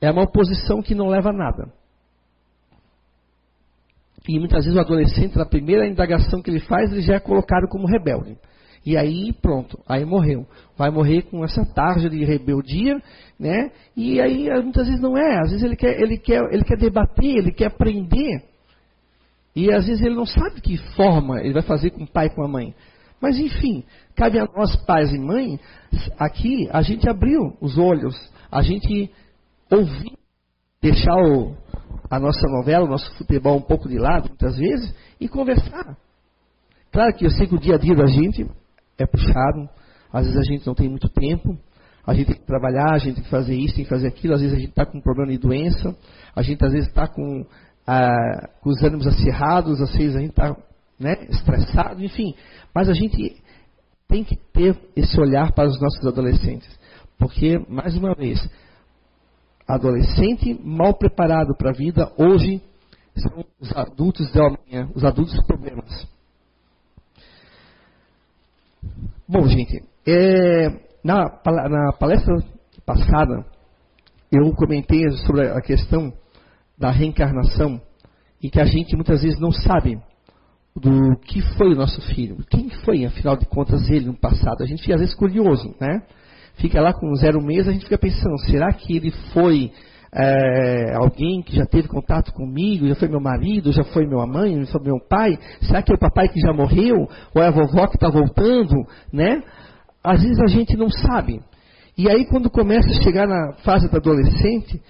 É 0.00 0.10
uma 0.10 0.24
oposição 0.24 0.82
que 0.82 0.94
não 0.94 1.08
leva 1.08 1.30
a 1.30 1.32
nada. 1.32 1.72
E 4.26 4.38
muitas 4.38 4.64
vezes 4.64 4.76
o 4.76 4.80
adolescente, 4.80 5.36
na 5.36 5.46
primeira 5.46 5.86
indagação 5.86 6.42
que 6.42 6.50
ele 6.50 6.60
faz, 6.60 6.90
ele 6.90 7.02
já 7.02 7.14
é 7.14 7.20
colocado 7.20 7.68
como 7.68 7.86
rebelde. 7.86 8.38
E 8.84 8.96
aí 8.96 9.32
pronto, 9.32 9.78
aí 9.88 10.04
morreu. 10.04 10.46
Vai 10.76 10.90
morrer 10.90 11.22
com 11.22 11.42
essa 11.42 11.64
tarja 11.64 12.10
de 12.10 12.22
rebeldia, 12.24 13.00
né? 13.38 13.70
E 13.96 14.20
aí 14.20 14.48
muitas 14.62 14.86
vezes 14.86 15.00
não 15.00 15.16
é, 15.16 15.40
às 15.40 15.50
vezes 15.50 15.62
ele 15.62 15.76
quer, 15.76 16.00
ele 16.00 16.18
quer, 16.18 16.42
ele 16.52 16.64
quer 16.64 16.76
debater, 16.76 17.36
ele 17.36 17.52
quer 17.52 17.66
aprender. 17.66 18.44
E 19.56 19.72
às 19.72 19.86
vezes 19.86 20.04
ele 20.04 20.14
não 20.14 20.26
sabe 20.26 20.60
que 20.60 20.76
forma 20.94 21.40
ele 21.40 21.54
vai 21.54 21.62
fazer 21.62 21.90
com 21.90 22.04
o 22.04 22.06
pai 22.06 22.26
e 22.26 22.30
com 22.30 22.44
a 22.44 22.48
mãe. 22.48 22.74
Mas 23.20 23.38
enfim, 23.38 23.84
cabe 24.14 24.38
a 24.38 24.46
nós, 24.54 24.76
pais 24.84 25.10
e 25.12 25.18
mães, 25.18 25.58
aqui 26.18 26.68
a 26.70 26.82
gente 26.82 27.08
abriu 27.08 27.56
os 27.60 27.78
olhos, 27.78 28.14
a 28.50 28.60
gente 28.60 29.10
ouvir, 29.70 30.12
deixar 30.82 31.16
o, 31.16 31.56
a 32.10 32.18
nossa 32.18 32.46
novela, 32.48 32.84
o 32.84 32.88
nosso 32.88 33.10
futebol 33.16 33.56
um 33.56 33.62
pouco 33.62 33.88
de 33.88 33.98
lado, 33.98 34.28
muitas 34.28 34.58
vezes, 34.58 34.94
e 35.18 35.26
conversar. 35.26 35.96
Claro 36.92 37.14
que 37.14 37.24
eu 37.24 37.30
sei 37.30 37.46
que 37.46 37.54
o 37.54 37.58
dia 37.58 37.76
a 37.76 37.78
dia 37.78 37.94
da 37.94 38.06
gente 38.06 38.46
é 38.98 39.06
puxado, 39.06 39.68
às 40.12 40.26
vezes 40.26 40.38
a 40.38 40.44
gente 40.44 40.66
não 40.66 40.74
tem 40.74 40.88
muito 40.88 41.08
tempo, 41.08 41.58
a 42.06 42.14
gente 42.14 42.26
tem 42.26 42.36
que 42.36 42.46
trabalhar, 42.46 42.92
a 42.92 42.98
gente 42.98 43.16
tem 43.16 43.24
que 43.24 43.30
fazer 43.30 43.54
isso, 43.56 43.74
tem 43.74 43.84
que 43.84 43.90
fazer 43.90 44.06
aquilo, 44.06 44.34
às 44.34 44.40
vezes 44.40 44.56
a 44.56 44.60
gente 44.60 44.70
está 44.70 44.86
com 44.86 44.98
um 44.98 45.02
problema 45.02 45.32
de 45.32 45.38
doença, 45.38 45.96
a 46.34 46.42
gente 46.42 46.64
às 46.64 46.72
vezes 46.72 46.88
está 46.88 47.08
com, 47.08 47.46
ah, 47.86 48.48
com 48.60 48.70
os 48.70 48.82
ânimos 48.82 49.06
acirrados, 49.06 49.80
às 49.80 49.94
vezes 49.94 50.14
a 50.14 50.20
gente 50.20 50.30
está 50.30 50.56
né, 50.98 51.26
estressado, 51.30 52.02
enfim. 52.04 52.34
Mas 52.74 52.88
a 52.88 52.92
gente 52.92 53.42
tem 54.06 54.22
que 54.22 54.36
ter 54.52 54.78
esse 54.94 55.18
olhar 55.20 55.52
para 55.52 55.68
os 55.68 55.80
nossos 55.80 56.06
adolescentes. 56.06 56.68
Porque, 57.18 57.58
mais 57.68 57.96
uma 57.96 58.14
vez, 58.14 58.38
adolescente 59.66 60.58
mal 60.62 60.94
preparado 60.94 61.56
para 61.56 61.70
a 61.70 61.74
vida, 61.74 62.12
hoje 62.18 62.62
são 63.16 63.44
os 63.60 63.72
adultos 63.76 64.30
de 64.30 64.38
amanhã, 64.38 64.90
os 64.94 65.04
adultos 65.04 65.40
problemas. 65.46 66.06
Bom, 69.28 69.46
gente, 69.48 69.82
é, 70.06 70.68
na, 71.02 71.24
na 71.68 71.92
palestra 71.98 72.34
passada, 72.84 73.44
eu 74.30 74.52
comentei 74.52 75.08
sobre 75.26 75.48
a 75.48 75.60
questão 75.60 76.12
da 76.78 76.90
reencarnação 76.90 77.80
e 78.42 78.50
que 78.50 78.60
a 78.60 78.64
gente 78.64 78.94
muitas 78.94 79.22
vezes 79.22 79.38
não 79.40 79.50
sabe 79.50 79.98
do 80.76 81.16
que 81.20 81.40
foi 81.56 81.72
o 81.72 81.76
nosso 81.76 82.00
filho. 82.14 82.36
Quem 82.50 82.68
foi, 82.68 83.04
afinal 83.04 83.36
de 83.36 83.46
contas, 83.46 83.88
ele 83.88 84.06
no 84.06 84.18
passado? 84.18 84.62
A 84.62 84.66
gente 84.66 84.82
fica 84.82 84.94
às 84.94 85.00
vezes 85.00 85.14
curioso, 85.14 85.74
né? 85.80 86.02
Fica 86.56 86.80
lá 86.80 86.92
com 86.92 87.14
zero 87.14 87.42
mês, 87.42 87.68
a 87.68 87.72
gente 87.72 87.84
fica 87.84 87.98
pensando, 87.98 88.38
será 88.40 88.72
que 88.72 88.96
ele 88.96 89.10
foi 89.32 89.72
é, 90.16 90.94
alguém 90.94 91.42
que 91.42 91.56
já 91.56 91.66
teve 91.66 91.88
contato 91.88 92.32
comigo, 92.32 92.86
já 92.86 92.94
foi 92.94 93.08
meu 93.08 93.20
marido, 93.20 93.72
já 93.72 93.82
foi 93.82 94.06
minha 94.06 94.24
mãe, 94.24 94.64
já 94.64 94.70
foi 94.70 94.82
meu 94.82 95.00
pai? 95.00 95.36
Será 95.62 95.82
que 95.82 95.90
é 95.90 95.96
o 95.96 95.98
papai 95.98 96.28
que 96.28 96.38
já 96.38 96.52
morreu? 96.52 97.08
Ou 97.34 97.42
é 97.42 97.48
a 97.48 97.50
vovó 97.50 97.88
que 97.88 97.96
está 97.96 98.08
voltando? 98.08 98.76
Né? 99.12 99.42
Às 100.04 100.22
vezes 100.22 100.38
a 100.40 100.46
gente 100.46 100.76
não 100.76 100.88
sabe. 100.88 101.42
E 101.98 102.08
aí 102.08 102.26
quando 102.26 102.48
começa 102.48 102.88
a 102.88 103.02
chegar 103.02 103.26
na 103.26 103.54
fase 103.64 103.88
do 103.88 103.96
adolescente, 103.96 104.80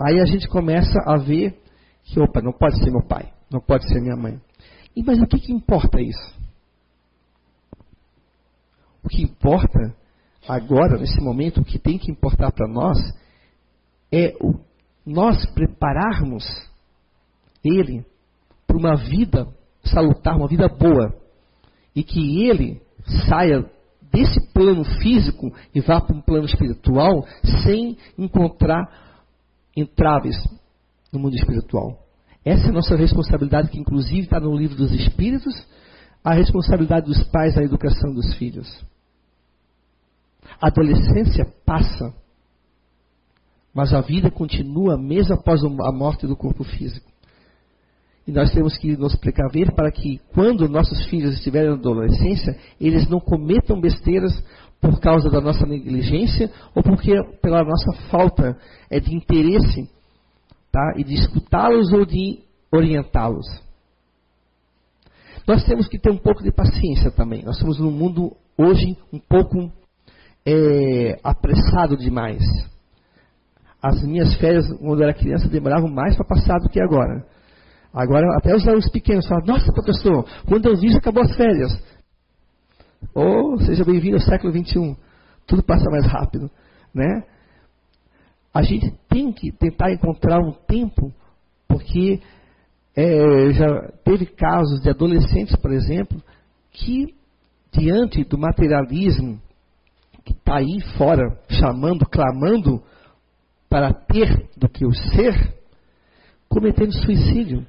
aí 0.00 0.18
a 0.18 0.24
gente 0.24 0.48
começa 0.48 0.98
a 1.06 1.18
ver 1.18 1.58
que, 2.04 2.18
opa, 2.18 2.40
não 2.40 2.52
pode 2.52 2.78
ser 2.82 2.90
meu 2.90 3.06
pai, 3.06 3.30
não 3.52 3.60
pode 3.60 3.86
ser 3.88 4.00
minha 4.00 4.16
mãe. 4.16 4.40
E, 4.96 5.02
mas 5.02 5.18
o 5.20 5.26
que, 5.26 5.38
que 5.38 5.52
importa 5.52 6.00
isso? 6.00 6.34
O 9.02 9.08
que 9.08 9.22
importa 9.22 9.94
agora, 10.48 10.98
nesse 10.98 11.20
momento, 11.20 11.60
o 11.60 11.64
que 11.64 11.78
tem 11.78 11.98
que 11.98 12.10
importar 12.10 12.52
para 12.52 12.66
nós 12.66 12.98
é 14.14 14.36
o, 14.40 14.54
nós 15.04 15.44
prepararmos 15.52 16.44
ele 17.64 18.04
para 18.66 18.76
uma 18.76 18.94
vida 18.96 19.48
salutar, 19.82 20.36
uma 20.36 20.46
vida 20.46 20.68
boa. 20.68 21.12
E 21.94 22.02
que 22.02 22.46
ele 22.48 22.80
saia 23.28 23.68
desse 24.12 24.40
plano 24.52 24.84
físico 24.84 25.52
e 25.74 25.80
vá 25.80 26.00
para 26.00 26.14
um 26.14 26.20
plano 26.20 26.46
espiritual 26.46 27.26
sem 27.64 27.96
encontrar 28.16 28.88
entraves 29.76 30.36
no 31.12 31.18
mundo 31.18 31.34
espiritual. 31.34 31.98
Essa 32.44 32.66
é 32.66 32.68
a 32.68 32.72
nossa 32.72 32.94
responsabilidade, 32.94 33.70
que 33.70 33.78
inclusive 33.78 34.20
está 34.20 34.38
no 34.38 34.56
livro 34.56 34.76
dos 34.76 34.92
Espíritos, 34.92 35.54
a 36.22 36.34
responsabilidade 36.34 37.06
dos 37.06 37.22
pais 37.24 37.56
na 37.56 37.62
educação 37.62 38.12
dos 38.12 38.34
filhos. 38.36 38.68
A 40.60 40.68
adolescência 40.68 41.46
passa, 41.64 42.14
mas 43.74 43.92
a 43.92 44.00
vida 44.00 44.30
continua 44.30 44.96
mesmo 44.96 45.34
após 45.34 45.62
a 45.64 45.92
morte 45.92 46.26
do 46.26 46.36
corpo 46.36 46.62
físico. 46.62 47.12
E 48.26 48.32
nós 48.32 48.50
temos 48.52 48.78
que 48.78 48.96
nos 48.96 49.14
precaver 49.16 49.74
para 49.74 49.90
que, 49.90 50.18
quando 50.32 50.68
nossos 50.68 51.04
filhos 51.06 51.34
estiverem 51.34 51.70
na 51.70 51.76
adolescência, 51.76 52.56
eles 52.80 53.06
não 53.08 53.20
cometam 53.20 53.78
besteiras 53.78 54.32
por 54.80 54.98
causa 55.00 55.28
da 55.28 55.40
nossa 55.40 55.66
negligência 55.66 56.50
ou 56.74 56.82
porque 56.82 57.12
pela 57.42 57.64
nossa 57.64 57.92
falta 58.10 58.56
é 58.88 59.00
de 59.00 59.14
interesse 59.14 59.90
tá? 60.70 60.94
e 60.96 61.04
de 61.04 61.14
escutá-los 61.14 61.92
ou 61.92 62.06
de 62.06 62.40
orientá-los. 62.72 63.46
Nós 65.46 65.62
temos 65.64 65.86
que 65.88 65.98
ter 65.98 66.10
um 66.10 66.16
pouco 66.16 66.42
de 66.42 66.50
paciência 66.50 67.10
também. 67.10 67.42
Nós 67.44 67.56
estamos 67.56 67.78
num 67.78 67.90
mundo 67.90 68.34
hoje 68.56 68.96
um 69.12 69.18
pouco 69.18 69.70
é, 70.46 71.18
apressado 71.22 71.96
demais. 71.96 72.42
As 73.84 74.02
minhas 74.02 74.34
férias, 74.36 74.66
quando 74.78 75.02
eu 75.02 75.04
era 75.04 75.12
criança, 75.12 75.46
demoravam 75.46 75.90
mais 75.90 76.16
para 76.16 76.24
passar 76.24 76.58
do 76.58 76.70
que 76.70 76.80
agora. 76.80 77.22
Agora, 77.92 78.34
até 78.38 78.54
os 78.54 78.66
alunos 78.66 78.88
pequenos 78.88 79.28
falam: 79.28 79.44
Nossa, 79.44 79.70
professor, 79.74 80.24
quando 80.48 80.70
eu 80.70 80.80
vi, 80.80 80.88
já 80.88 80.96
acabou 80.96 81.22
as 81.22 81.36
férias. 81.36 81.70
Ou 83.14 83.52
oh, 83.52 83.58
seja 83.58 83.84
bem-vindo 83.84 84.16
ao 84.16 84.22
século 84.22 84.54
XXI. 84.54 84.96
Tudo 85.46 85.62
passa 85.62 85.84
mais 85.90 86.06
rápido. 86.06 86.50
Né? 86.94 87.24
A 88.54 88.62
gente 88.62 88.90
tem 89.06 89.30
que 89.30 89.52
tentar 89.52 89.92
encontrar 89.92 90.40
um 90.40 90.52
tempo, 90.52 91.12
porque 91.68 92.22
é, 92.96 93.52
já 93.52 93.92
teve 94.02 94.24
casos 94.24 94.80
de 94.80 94.88
adolescentes, 94.88 95.56
por 95.56 95.70
exemplo, 95.70 96.22
que 96.72 97.14
diante 97.70 98.24
do 98.24 98.38
materialismo 98.38 99.38
que 100.24 100.32
está 100.32 100.56
aí 100.56 100.80
fora, 100.96 101.38
chamando, 101.50 102.06
clamando 102.06 102.82
para 103.74 103.92
ter 103.92 104.50
do 104.56 104.68
que 104.68 104.86
o 104.86 104.92
ser, 104.94 105.52
cometendo 106.48 106.92
suicídio. 106.92 107.66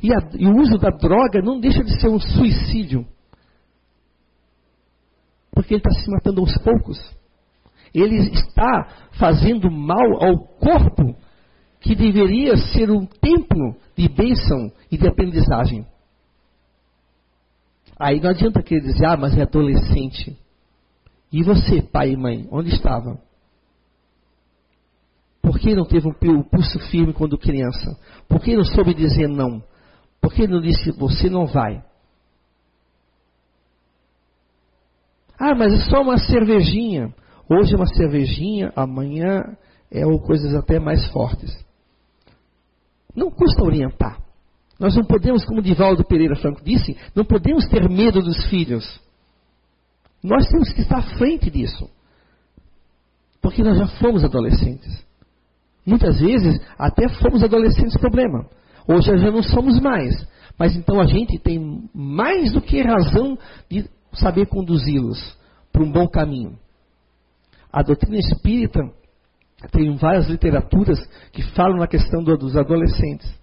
E, 0.00 0.14
a, 0.14 0.18
e, 0.38 0.46
o 0.46 0.56
uso 0.56 0.78
da 0.78 0.90
droga 0.90 1.42
não 1.42 1.58
deixa 1.58 1.82
de 1.82 2.00
ser 2.00 2.06
um 2.06 2.20
suicídio. 2.20 3.04
Porque 5.50 5.74
ele 5.74 5.82
está 5.84 5.90
se 6.00 6.08
matando 6.08 6.40
aos 6.42 6.56
poucos. 6.58 6.96
Ele 7.92 8.18
está 8.30 9.08
fazendo 9.18 9.68
mal 9.68 10.24
ao 10.24 10.46
corpo 10.46 11.16
que 11.80 11.96
deveria 11.96 12.56
ser 12.56 12.88
um 12.88 13.04
templo 13.04 13.74
de 13.96 14.08
bênção 14.08 14.70
e 14.92 14.96
de 14.96 15.08
aprendizagem. 15.08 15.84
Aí 17.98 18.20
não 18.20 18.30
adianta 18.30 18.62
querer 18.62 18.82
dizer, 18.82 19.06
ah, 19.06 19.16
mas 19.16 19.36
é 19.36 19.42
adolescente. 19.42 20.38
E 21.32 21.42
você, 21.42 21.82
pai 21.82 22.12
e 22.12 22.16
mãe, 22.16 22.46
onde 22.52 22.72
estava? 22.72 23.28
Por 25.50 25.58
que 25.58 25.74
não 25.74 25.84
teve 25.84 26.06
um 26.06 26.44
pulso 26.44 26.78
firme 26.92 27.12
quando 27.12 27.36
criança? 27.36 27.98
Por 28.28 28.40
que 28.40 28.54
não 28.54 28.62
soube 28.62 28.94
dizer 28.94 29.26
não? 29.26 29.60
Por 30.20 30.32
que 30.32 30.46
não 30.46 30.60
disse, 30.60 30.92
você 30.92 31.28
não 31.28 31.44
vai? 31.44 31.82
Ah, 35.36 35.52
mas 35.56 35.72
é 35.72 35.90
só 35.90 36.02
uma 36.02 36.18
cervejinha. 36.18 37.12
Hoje 37.48 37.74
é 37.74 37.76
uma 37.76 37.88
cervejinha, 37.88 38.72
amanhã 38.76 39.42
é 39.90 40.06
ou 40.06 40.20
coisas 40.20 40.54
até 40.54 40.78
mais 40.78 41.04
fortes. 41.10 41.50
Não 43.12 43.28
custa 43.28 43.64
orientar. 43.64 44.22
Nós 44.78 44.94
não 44.94 45.04
podemos, 45.04 45.44
como 45.44 45.60
Divaldo 45.60 46.04
Pereira 46.04 46.36
Franco 46.36 46.62
disse, 46.62 46.96
não 47.12 47.24
podemos 47.24 47.66
ter 47.66 47.90
medo 47.90 48.22
dos 48.22 48.48
filhos. 48.48 49.00
Nós 50.22 50.46
temos 50.46 50.72
que 50.72 50.82
estar 50.82 50.98
à 50.98 51.18
frente 51.18 51.50
disso. 51.50 51.90
Porque 53.42 53.64
nós 53.64 53.76
já 53.76 53.88
fomos 53.98 54.22
adolescentes. 54.22 55.09
Muitas 55.84 56.20
vezes 56.20 56.60
até 56.78 57.08
fomos 57.08 57.42
adolescentes 57.42 57.96
problema. 57.96 58.46
Hoje 58.86 59.16
já 59.18 59.30
não 59.30 59.42
somos 59.42 59.80
mais. 59.80 60.14
Mas 60.58 60.76
então 60.76 61.00
a 61.00 61.06
gente 61.06 61.38
tem 61.38 61.88
mais 61.94 62.52
do 62.52 62.60
que 62.60 62.82
razão 62.82 63.38
de 63.70 63.88
saber 64.12 64.46
conduzi-los 64.46 65.38
para 65.72 65.82
um 65.82 65.90
bom 65.90 66.06
caminho. 66.06 66.58
A 67.72 67.82
doutrina 67.82 68.18
espírita 68.18 68.80
tem 69.70 69.94
várias 69.96 70.28
literaturas 70.28 70.98
que 71.32 71.42
falam 71.54 71.78
na 71.78 71.86
questão 71.86 72.22
do, 72.22 72.36
dos 72.36 72.56
adolescentes. 72.56 73.40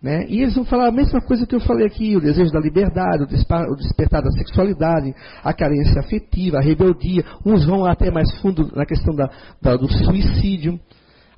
Né? 0.00 0.26
E 0.28 0.42
eles 0.42 0.54
vão 0.54 0.64
falar 0.64 0.88
a 0.88 0.92
mesma 0.92 1.20
coisa 1.20 1.46
que 1.46 1.54
eu 1.54 1.60
falei 1.60 1.86
aqui: 1.86 2.16
o 2.16 2.20
desejo 2.20 2.52
da 2.52 2.60
liberdade, 2.60 3.24
o, 3.24 3.72
o 3.72 3.76
despertar 3.76 4.22
da 4.22 4.30
sexualidade, 4.30 5.14
a 5.42 5.52
carência 5.52 6.00
afetiva, 6.00 6.58
a 6.58 6.62
rebeldia. 6.62 7.24
Uns 7.44 7.64
vão 7.64 7.84
até 7.84 8.10
mais 8.10 8.30
fundo 8.40 8.70
na 8.74 8.84
questão 8.84 9.14
da, 9.14 9.30
da, 9.60 9.76
do 9.76 9.90
suicídio. 9.90 10.78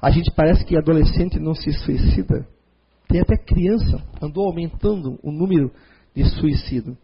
A 0.01 0.11
gente 0.11 0.30
parece 0.32 0.64
que 0.64 0.76
adolescente 0.76 1.38
não 1.38 1.55
se 1.55 1.72
suicida. 1.72 2.46
Tem 3.09 3.20
até 3.20 3.36
criança, 3.36 4.03
andou 4.20 4.46
aumentando 4.46 5.18
o 5.22 5.32
número 5.32 5.72
de 6.14 6.24
suicídio 6.24 6.96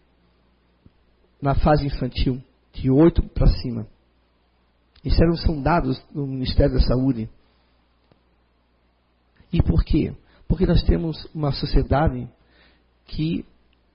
na 1.41 1.55
fase 1.55 1.87
infantil, 1.87 2.41
de 2.73 2.91
8 2.91 3.23
para 3.31 3.47
cima. 3.47 3.87
Isso 5.05 5.23
eram, 5.23 5.37
são 5.37 5.61
dados 5.61 6.03
do 6.13 6.27
Ministério 6.27 6.75
da 6.75 6.81
Saúde. 6.81 7.29
E 9.53 9.63
por 9.63 9.85
quê? 9.85 10.15
Porque 10.49 10.67
nós 10.67 10.83
temos 10.83 11.29
uma 11.35 11.53
sociedade 11.53 12.29
que 13.07 13.45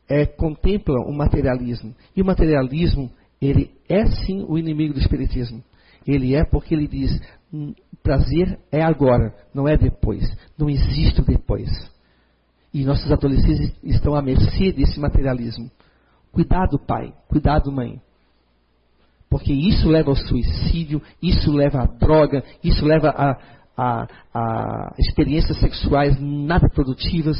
é, 0.07 0.25
contempla 0.25 0.99
o 1.05 1.11
materialismo. 1.11 1.95
E 2.15 2.21
o 2.21 2.25
materialismo, 2.25 3.11
ele 3.41 3.71
é 3.87 4.05
sim 4.05 4.45
o 4.47 4.57
inimigo 4.57 4.93
do 4.93 4.99
espiritismo. 4.99 5.63
Ele 6.05 6.35
é 6.35 6.43
porque 6.43 6.73
ele 6.73 6.87
diz: 6.87 7.19
prazer 8.03 8.59
é 8.71 8.81
agora, 8.81 9.33
não 9.53 9.67
é 9.67 9.77
depois. 9.77 10.23
Não 10.57 10.69
existe 10.69 11.21
o 11.21 11.25
depois. 11.25 11.69
E 12.73 12.83
nossos 12.83 13.11
adolescentes 13.11 13.73
estão 13.83 14.15
à 14.15 14.21
mercê 14.21 14.71
desse 14.71 14.99
materialismo. 14.99 15.69
Cuidado, 16.31 16.77
pai. 16.79 17.13
Cuidado, 17.27 17.71
mãe. 17.71 17.99
Porque 19.29 19.53
isso 19.53 19.87
leva 19.87 20.09
ao 20.09 20.15
suicídio, 20.15 21.01
isso 21.21 21.51
leva 21.51 21.83
à 21.83 21.85
droga, 21.85 22.43
isso 22.63 22.83
leva 22.83 23.09
a, 23.09 23.37
a, 23.77 24.07
a 24.33 24.93
experiências 24.97 25.59
sexuais 25.59 26.19
nada 26.19 26.67
produtivas. 26.69 27.37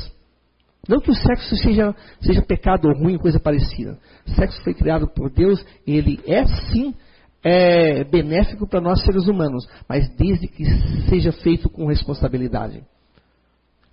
Não 0.87 0.99
que 0.99 1.11
o 1.11 1.15
sexo 1.15 1.55
seja, 1.57 1.95
seja 2.21 2.41
pecado 2.41 2.87
ou 2.87 2.95
ruim, 2.95 3.17
coisa 3.17 3.39
parecida. 3.39 3.97
O 4.25 4.31
sexo 4.31 4.63
foi 4.63 4.73
criado 4.73 5.07
por 5.07 5.29
Deus, 5.29 5.63
ele 5.85 6.19
é 6.25 6.45
sim 6.45 6.95
é, 7.43 8.03
benéfico 8.03 8.67
para 8.67 8.81
nós 8.81 9.03
seres 9.03 9.27
humanos, 9.27 9.67
mas 9.87 10.09
desde 10.15 10.47
que 10.47 10.63
seja 11.09 11.31
feito 11.31 11.69
com 11.69 11.87
responsabilidade. 11.87 12.83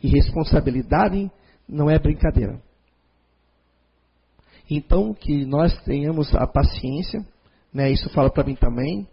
E 0.02 0.08
responsabilidade 0.08 1.30
não 1.68 1.88
é 1.88 1.98
brincadeira. 1.98 2.60
Então, 4.68 5.14
que 5.14 5.44
nós 5.44 5.76
tenhamos 5.84 6.34
a 6.34 6.46
paciência 6.46 7.24
né, 7.76 7.90
isso 7.90 8.08
fala 8.08 8.30
para 8.30 8.42
mim 8.42 8.54
também, 8.54 9.06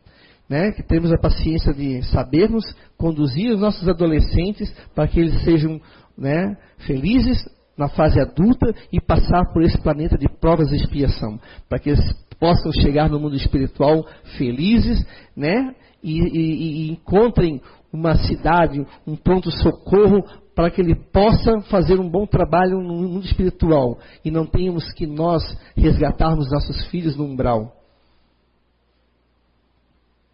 né, 0.47 0.71
que 0.71 0.81
temos 0.81 1.11
a 1.11 1.17
paciência 1.17 1.73
de 1.73 2.01
sabermos 2.03 2.63
conduzir 2.97 3.51
os 3.51 3.59
nossos 3.59 3.88
adolescentes 3.89 4.73
para 4.95 5.05
que 5.05 5.19
eles 5.19 5.43
sejam 5.43 5.81
né, 6.17 6.55
felizes 6.88 7.38
na 7.77 7.89
fase 7.89 8.21
adulta 8.21 8.73
e 8.91 9.01
passar 9.01 9.51
por 9.51 9.63
esse 9.63 9.77
planeta 9.81 10.17
de 10.17 10.29
provas 10.29 10.71
e 10.71 10.75
expiação, 10.77 11.38
para 11.67 11.79
que 11.79 11.89
eles 11.89 12.13
possam 12.44 12.74
chegar 12.74 13.10
no 13.10 13.22
mundo 13.22 13.38
espiritual 13.38 14.06
felizes, 14.38 15.02
né, 15.34 15.74
e, 16.04 16.20
e, 16.20 16.89
e 16.89 16.91
encontrem 16.91 17.62
uma 17.89 18.16
cidade, 18.16 18.86
um 19.08 19.16
pronto 19.16 19.50
socorro 19.50 20.26
para 20.54 20.70
que 20.70 20.82
ele 20.82 20.94
possa 20.94 21.62
fazer 21.70 21.98
um 22.02 22.10
bom 22.10 22.26
trabalho 22.26 22.82
no 22.82 22.96
mundo 22.96 23.24
espiritual 23.24 23.98
e 24.26 24.30
não 24.30 24.46
tenhamos 24.46 24.91
que 24.91 25.08
nós 25.08 25.41
resgatarmos 25.74 26.52
nossos 26.52 26.86
filhos 26.88 27.16
no 27.16 27.24
umbral. 27.24 27.78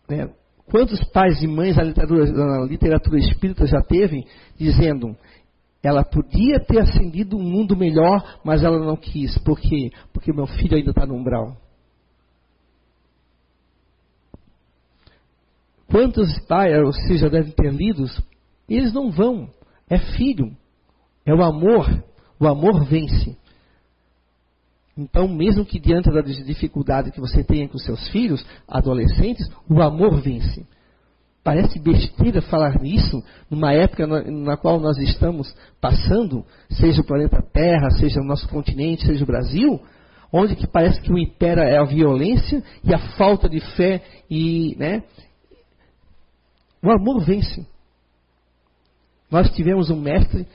Né? 0.09 0.31
Quantos 0.65 1.03
pais 1.11 1.43
e 1.43 1.47
mães 1.47 1.77
a 1.77 1.83
literatura, 1.83 2.23
a 2.23 2.65
literatura 2.65 3.19
espírita 3.19 3.67
já 3.67 3.83
teve 3.83 4.25
dizendo 4.57 5.15
ela 5.83 6.03
podia 6.03 6.59
ter 6.59 6.79
ascendido 6.79 7.37
um 7.37 7.43
mundo 7.43 7.77
melhor, 7.77 8.39
mas 8.43 8.63
ela 8.63 8.79
não 8.79 8.97
quis. 8.97 9.37
Por 9.37 9.59
quê? 9.59 9.91
Porque 10.11 10.33
meu 10.33 10.47
filho 10.47 10.75
ainda 10.75 10.89
está 10.89 11.05
no 11.05 11.13
umbral. 11.13 11.55
Quantos 15.89 16.39
pais, 16.41 16.73
vocês 16.83 17.19
já 17.19 17.29
devem 17.29 17.51
ter 17.51 17.71
lido, 17.73 18.05
eles 18.67 18.93
não 18.93 19.11
vão. 19.11 19.49
É 19.89 19.97
filho. 19.97 20.55
É 21.25 21.33
o 21.33 21.43
amor. 21.43 22.03
O 22.39 22.47
amor 22.47 22.85
vence. 22.85 23.35
Então, 24.97 25.27
mesmo 25.27 25.65
que 25.65 25.79
diante 25.79 26.11
da 26.11 26.21
dificuldade 26.21 27.11
que 27.11 27.21
você 27.21 27.43
tenha 27.43 27.69
com 27.69 27.77
seus 27.77 28.07
filhos, 28.09 28.45
adolescentes, 28.67 29.49
o 29.69 29.81
amor 29.81 30.21
vence. 30.21 30.65
Parece 31.41 31.79
besteira 31.79 32.41
falar 32.41 32.79
nisso 32.81 33.23
numa 33.49 33.73
época 33.73 34.05
na, 34.05 34.21
na, 34.23 34.57
qual 34.57 34.79
nós 34.79 34.97
estamos 34.97 35.55
passando, 35.79 36.45
seja 36.69 37.01
o 37.01 37.05
planeta 37.05 37.41
Terra, 37.41 37.89
seja 37.91 38.19
o 38.19 38.25
nosso 38.25 38.47
continente, 38.49 39.05
seja 39.05 39.23
o 39.23 39.27
Brasil, 39.27 39.79
onde 40.33 40.55
que 40.55 40.67
parece 40.67 41.01
que 41.01 41.11
o 41.11 41.17
impera 41.17 41.63
é 41.63 41.77
a 41.77 41.85
violência 41.85 42.61
e 42.83 42.93
a 42.93 42.99
falta 43.15 43.47
de 43.47 43.61
fé 43.75 44.03
e, 44.29 44.75
né? 44.77 45.03
O 46.81 46.91
amor 46.91 47.23
vence. 47.23 47.65
Nós 49.29 49.49
tivemos 49.51 49.89
um 49.89 49.99
mestre 49.99 50.47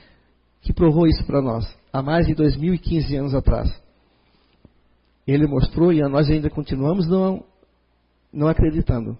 que 0.61 0.73
provou 0.73 1.07
isso 1.07 1.23
para 1.25 1.41
nós, 1.41 1.65
há 1.93 2.01
mais 2.01 2.25
de 2.25 2.33
2015 2.33 3.15
anos 3.15 3.35
atrás. 3.35 3.69
Ele 5.27 5.47
mostrou 5.47 5.93
e 5.93 6.01
nós 6.01 6.29
ainda 6.29 6.49
continuamos 6.49 7.07
não, 7.07 7.43
não 8.33 8.47
acreditando. 8.47 9.17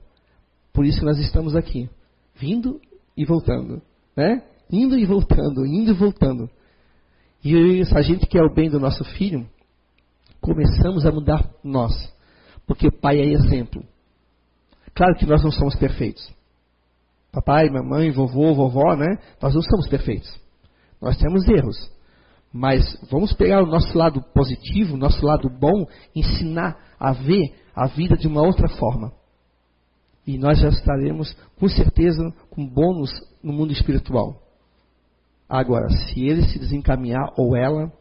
Por 0.73 0.85
isso 0.85 1.05
nós 1.05 1.17
estamos 1.19 1.55
aqui, 1.55 1.89
vindo 2.35 2.81
e 3.15 3.23
voltando, 3.25 3.81
né? 4.15 4.43
Indo 4.69 4.97
e 4.97 5.05
voltando, 5.05 5.65
indo 5.65 5.91
e 5.91 5.93
voltando. 5.93 6.49
E 7.43 7.81
a 7.95 8.01
gente 8.01 8.25
quer 8.25 8.43
o 8.43 8.53
bem 8.53 8.69
do 8.69 8.79
nosso 8.79 9.03
filho, 9.03 9.47
começamos 10.41 11.05
a 11.05 11.11
mudar 11.11 11.47
nós. 11.63 11.93
Porque 12.65 12.87
o 12.87 12.91
pai 12.91 13.19
é 13.19 13.25
exemplo. 13.25 13.83
Claro 14.95 15.15
que 15.15 15.25
nós 15.25 15.43
não 15.43 15.51
somos 15.51 15.75
perfeitos. 15.75 16.34
Papai, 17.35 17.69
mamãe, 17.69 18.11
vovô, 18.11 18.53
vovó, 18.53 18.95
né? 18.95 19.17
Nós 19.41 19.53
não 19.53 19.61
somos 19.61 19.89
perfeitos. 19.89 20.33
Nós 21.01 21.17
temos 21.17 21.45
erros. 21.45 21.75
Mas 22.53 22.97
vamos 23.11 23.33
pegar 23.33 23.61
o 23.61 23.65
nosso 23.65 23.97
lado 23.97 24.21
positivo, 24.33 24.93
o 24.93 24.97
nosso 24.97 25.25
lado 25.25 25.49
bom, 25.49 25.85
ensinar 26.15 26.77
a 26.97 27.11
ver 27.11 27.53
a 27.75 27.87
vida 27.87 28.15
de 28.15 28.25
uma 28.25 28.41
outra 28.41 28.69
forma. 28.69 29.11
E 30.25 30.37
nós 30.37 30.59
já 30.59 30.69
estaremos, 30.69 31.35
com 31.59 31.67
certeza, 31.67 32.23
com 32.49 32.65
bônus 32.65 33.11
no 33.43 33.51
mundo 33.51 33.73
espiritual. 33.73 34.41
Agora, 35.49 35.89
se 35.89 36.25
ele 36.25 36.43
se 36.43 36.57
desencaminhar 36.57 37.33
ou 37.37 37.53
ela, 37.57 37.91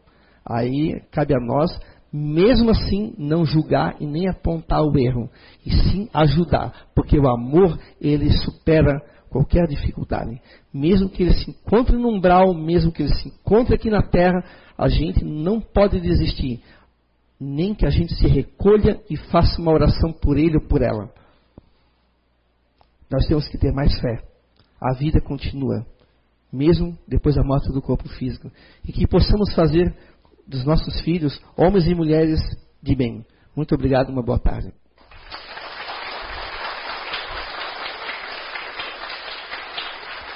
aí 0.45 0.97
cabe 1.11 1.35
a 1.35 1.45
nós, 1.45 1.77
mesmo 2.11 2.71
assim, 2.71 3.13
não 3.17 3.45
julgar 3.45 3.97
e 3.99 4.07
nem 4.07 4.29
apontar 4.29 4.81
o 4.81 4.97
erro, 4.97 5.29
e 5.65 5.71
sim 5.71 6.09
ajudar, 6.13 6.87
porque 6.95 7.19
o 7.19 7.27
amor 7.27 7.77
ele 7.99 8.31
supera 8.31 9.01
qualquer 9.35 9.67
dificuldade. 9.67 10.41
Mesmo 10.73 11.09
que 11.09 11.21
ele 11.21 11.33
se 11.33 11.51
encontre 11.51 11.97
no 11.97 12.07
umbral, 12.07 12.53
mesmo 12.53 12.89
que 12.89 13.03
ele 13.03 13.13
se 13.13 13.27
encontre 13.27 13.75
aqui 13.75 13.89
na 13.89 14.01
terra, 14.01 14.41
a 14.77 14.87
gente 14.87 15.25
não 15.25 15.59
pode 15.59 15.99
desistir, 15.99 16.63
nem 17.37 17.75
que 17.75 17.85
a 17.85 17.89
gente 17.89 18.15
se 18.15 18.25
recolha 18.27 18.97
e 19.09 19.17
faça 19.17 19.61
uma 19.61 19.73
oração 19.73 20.13
por 20.13 20.37
ele 20.37 20.55
ou 20.55 20.65
por 20.65 20.81
ela. 20.81 21.13
Nós 23.11 23.25
temos 23.27 23.45
que 23.49 23.57
ter 23.57 23.73
mais 23.73 23.93
fé. 23.99 24.23
A 24.79 24.93
vida 24.93 25.19
continua 25.19 25.85
mesmo 26.51 26.97
depois 27.05 27.35
da 27.35 27.43
morte 27.43 27.69
do 27.73 27.81
corpo 27.81 28.07
físico. 28.07 28.49
E 28.85 28.93
que 28.93 29.05
possamos 29.05 29.53
fazer 29.53 29.93
dos 30.47 30.63
nossos 30.63 31.01
filhos 31.01 31.37
homens 31.57 31.85
e 31.85 31.93
mulheres 31.93 32.39
de 32.81 32.95
bem. 32.95 33.25
Muito 33.53 33.75
obrigado, 33.75 34.09
uma 34.09 34.23
boa 34.23 34.39
tarde. 34.39 34.71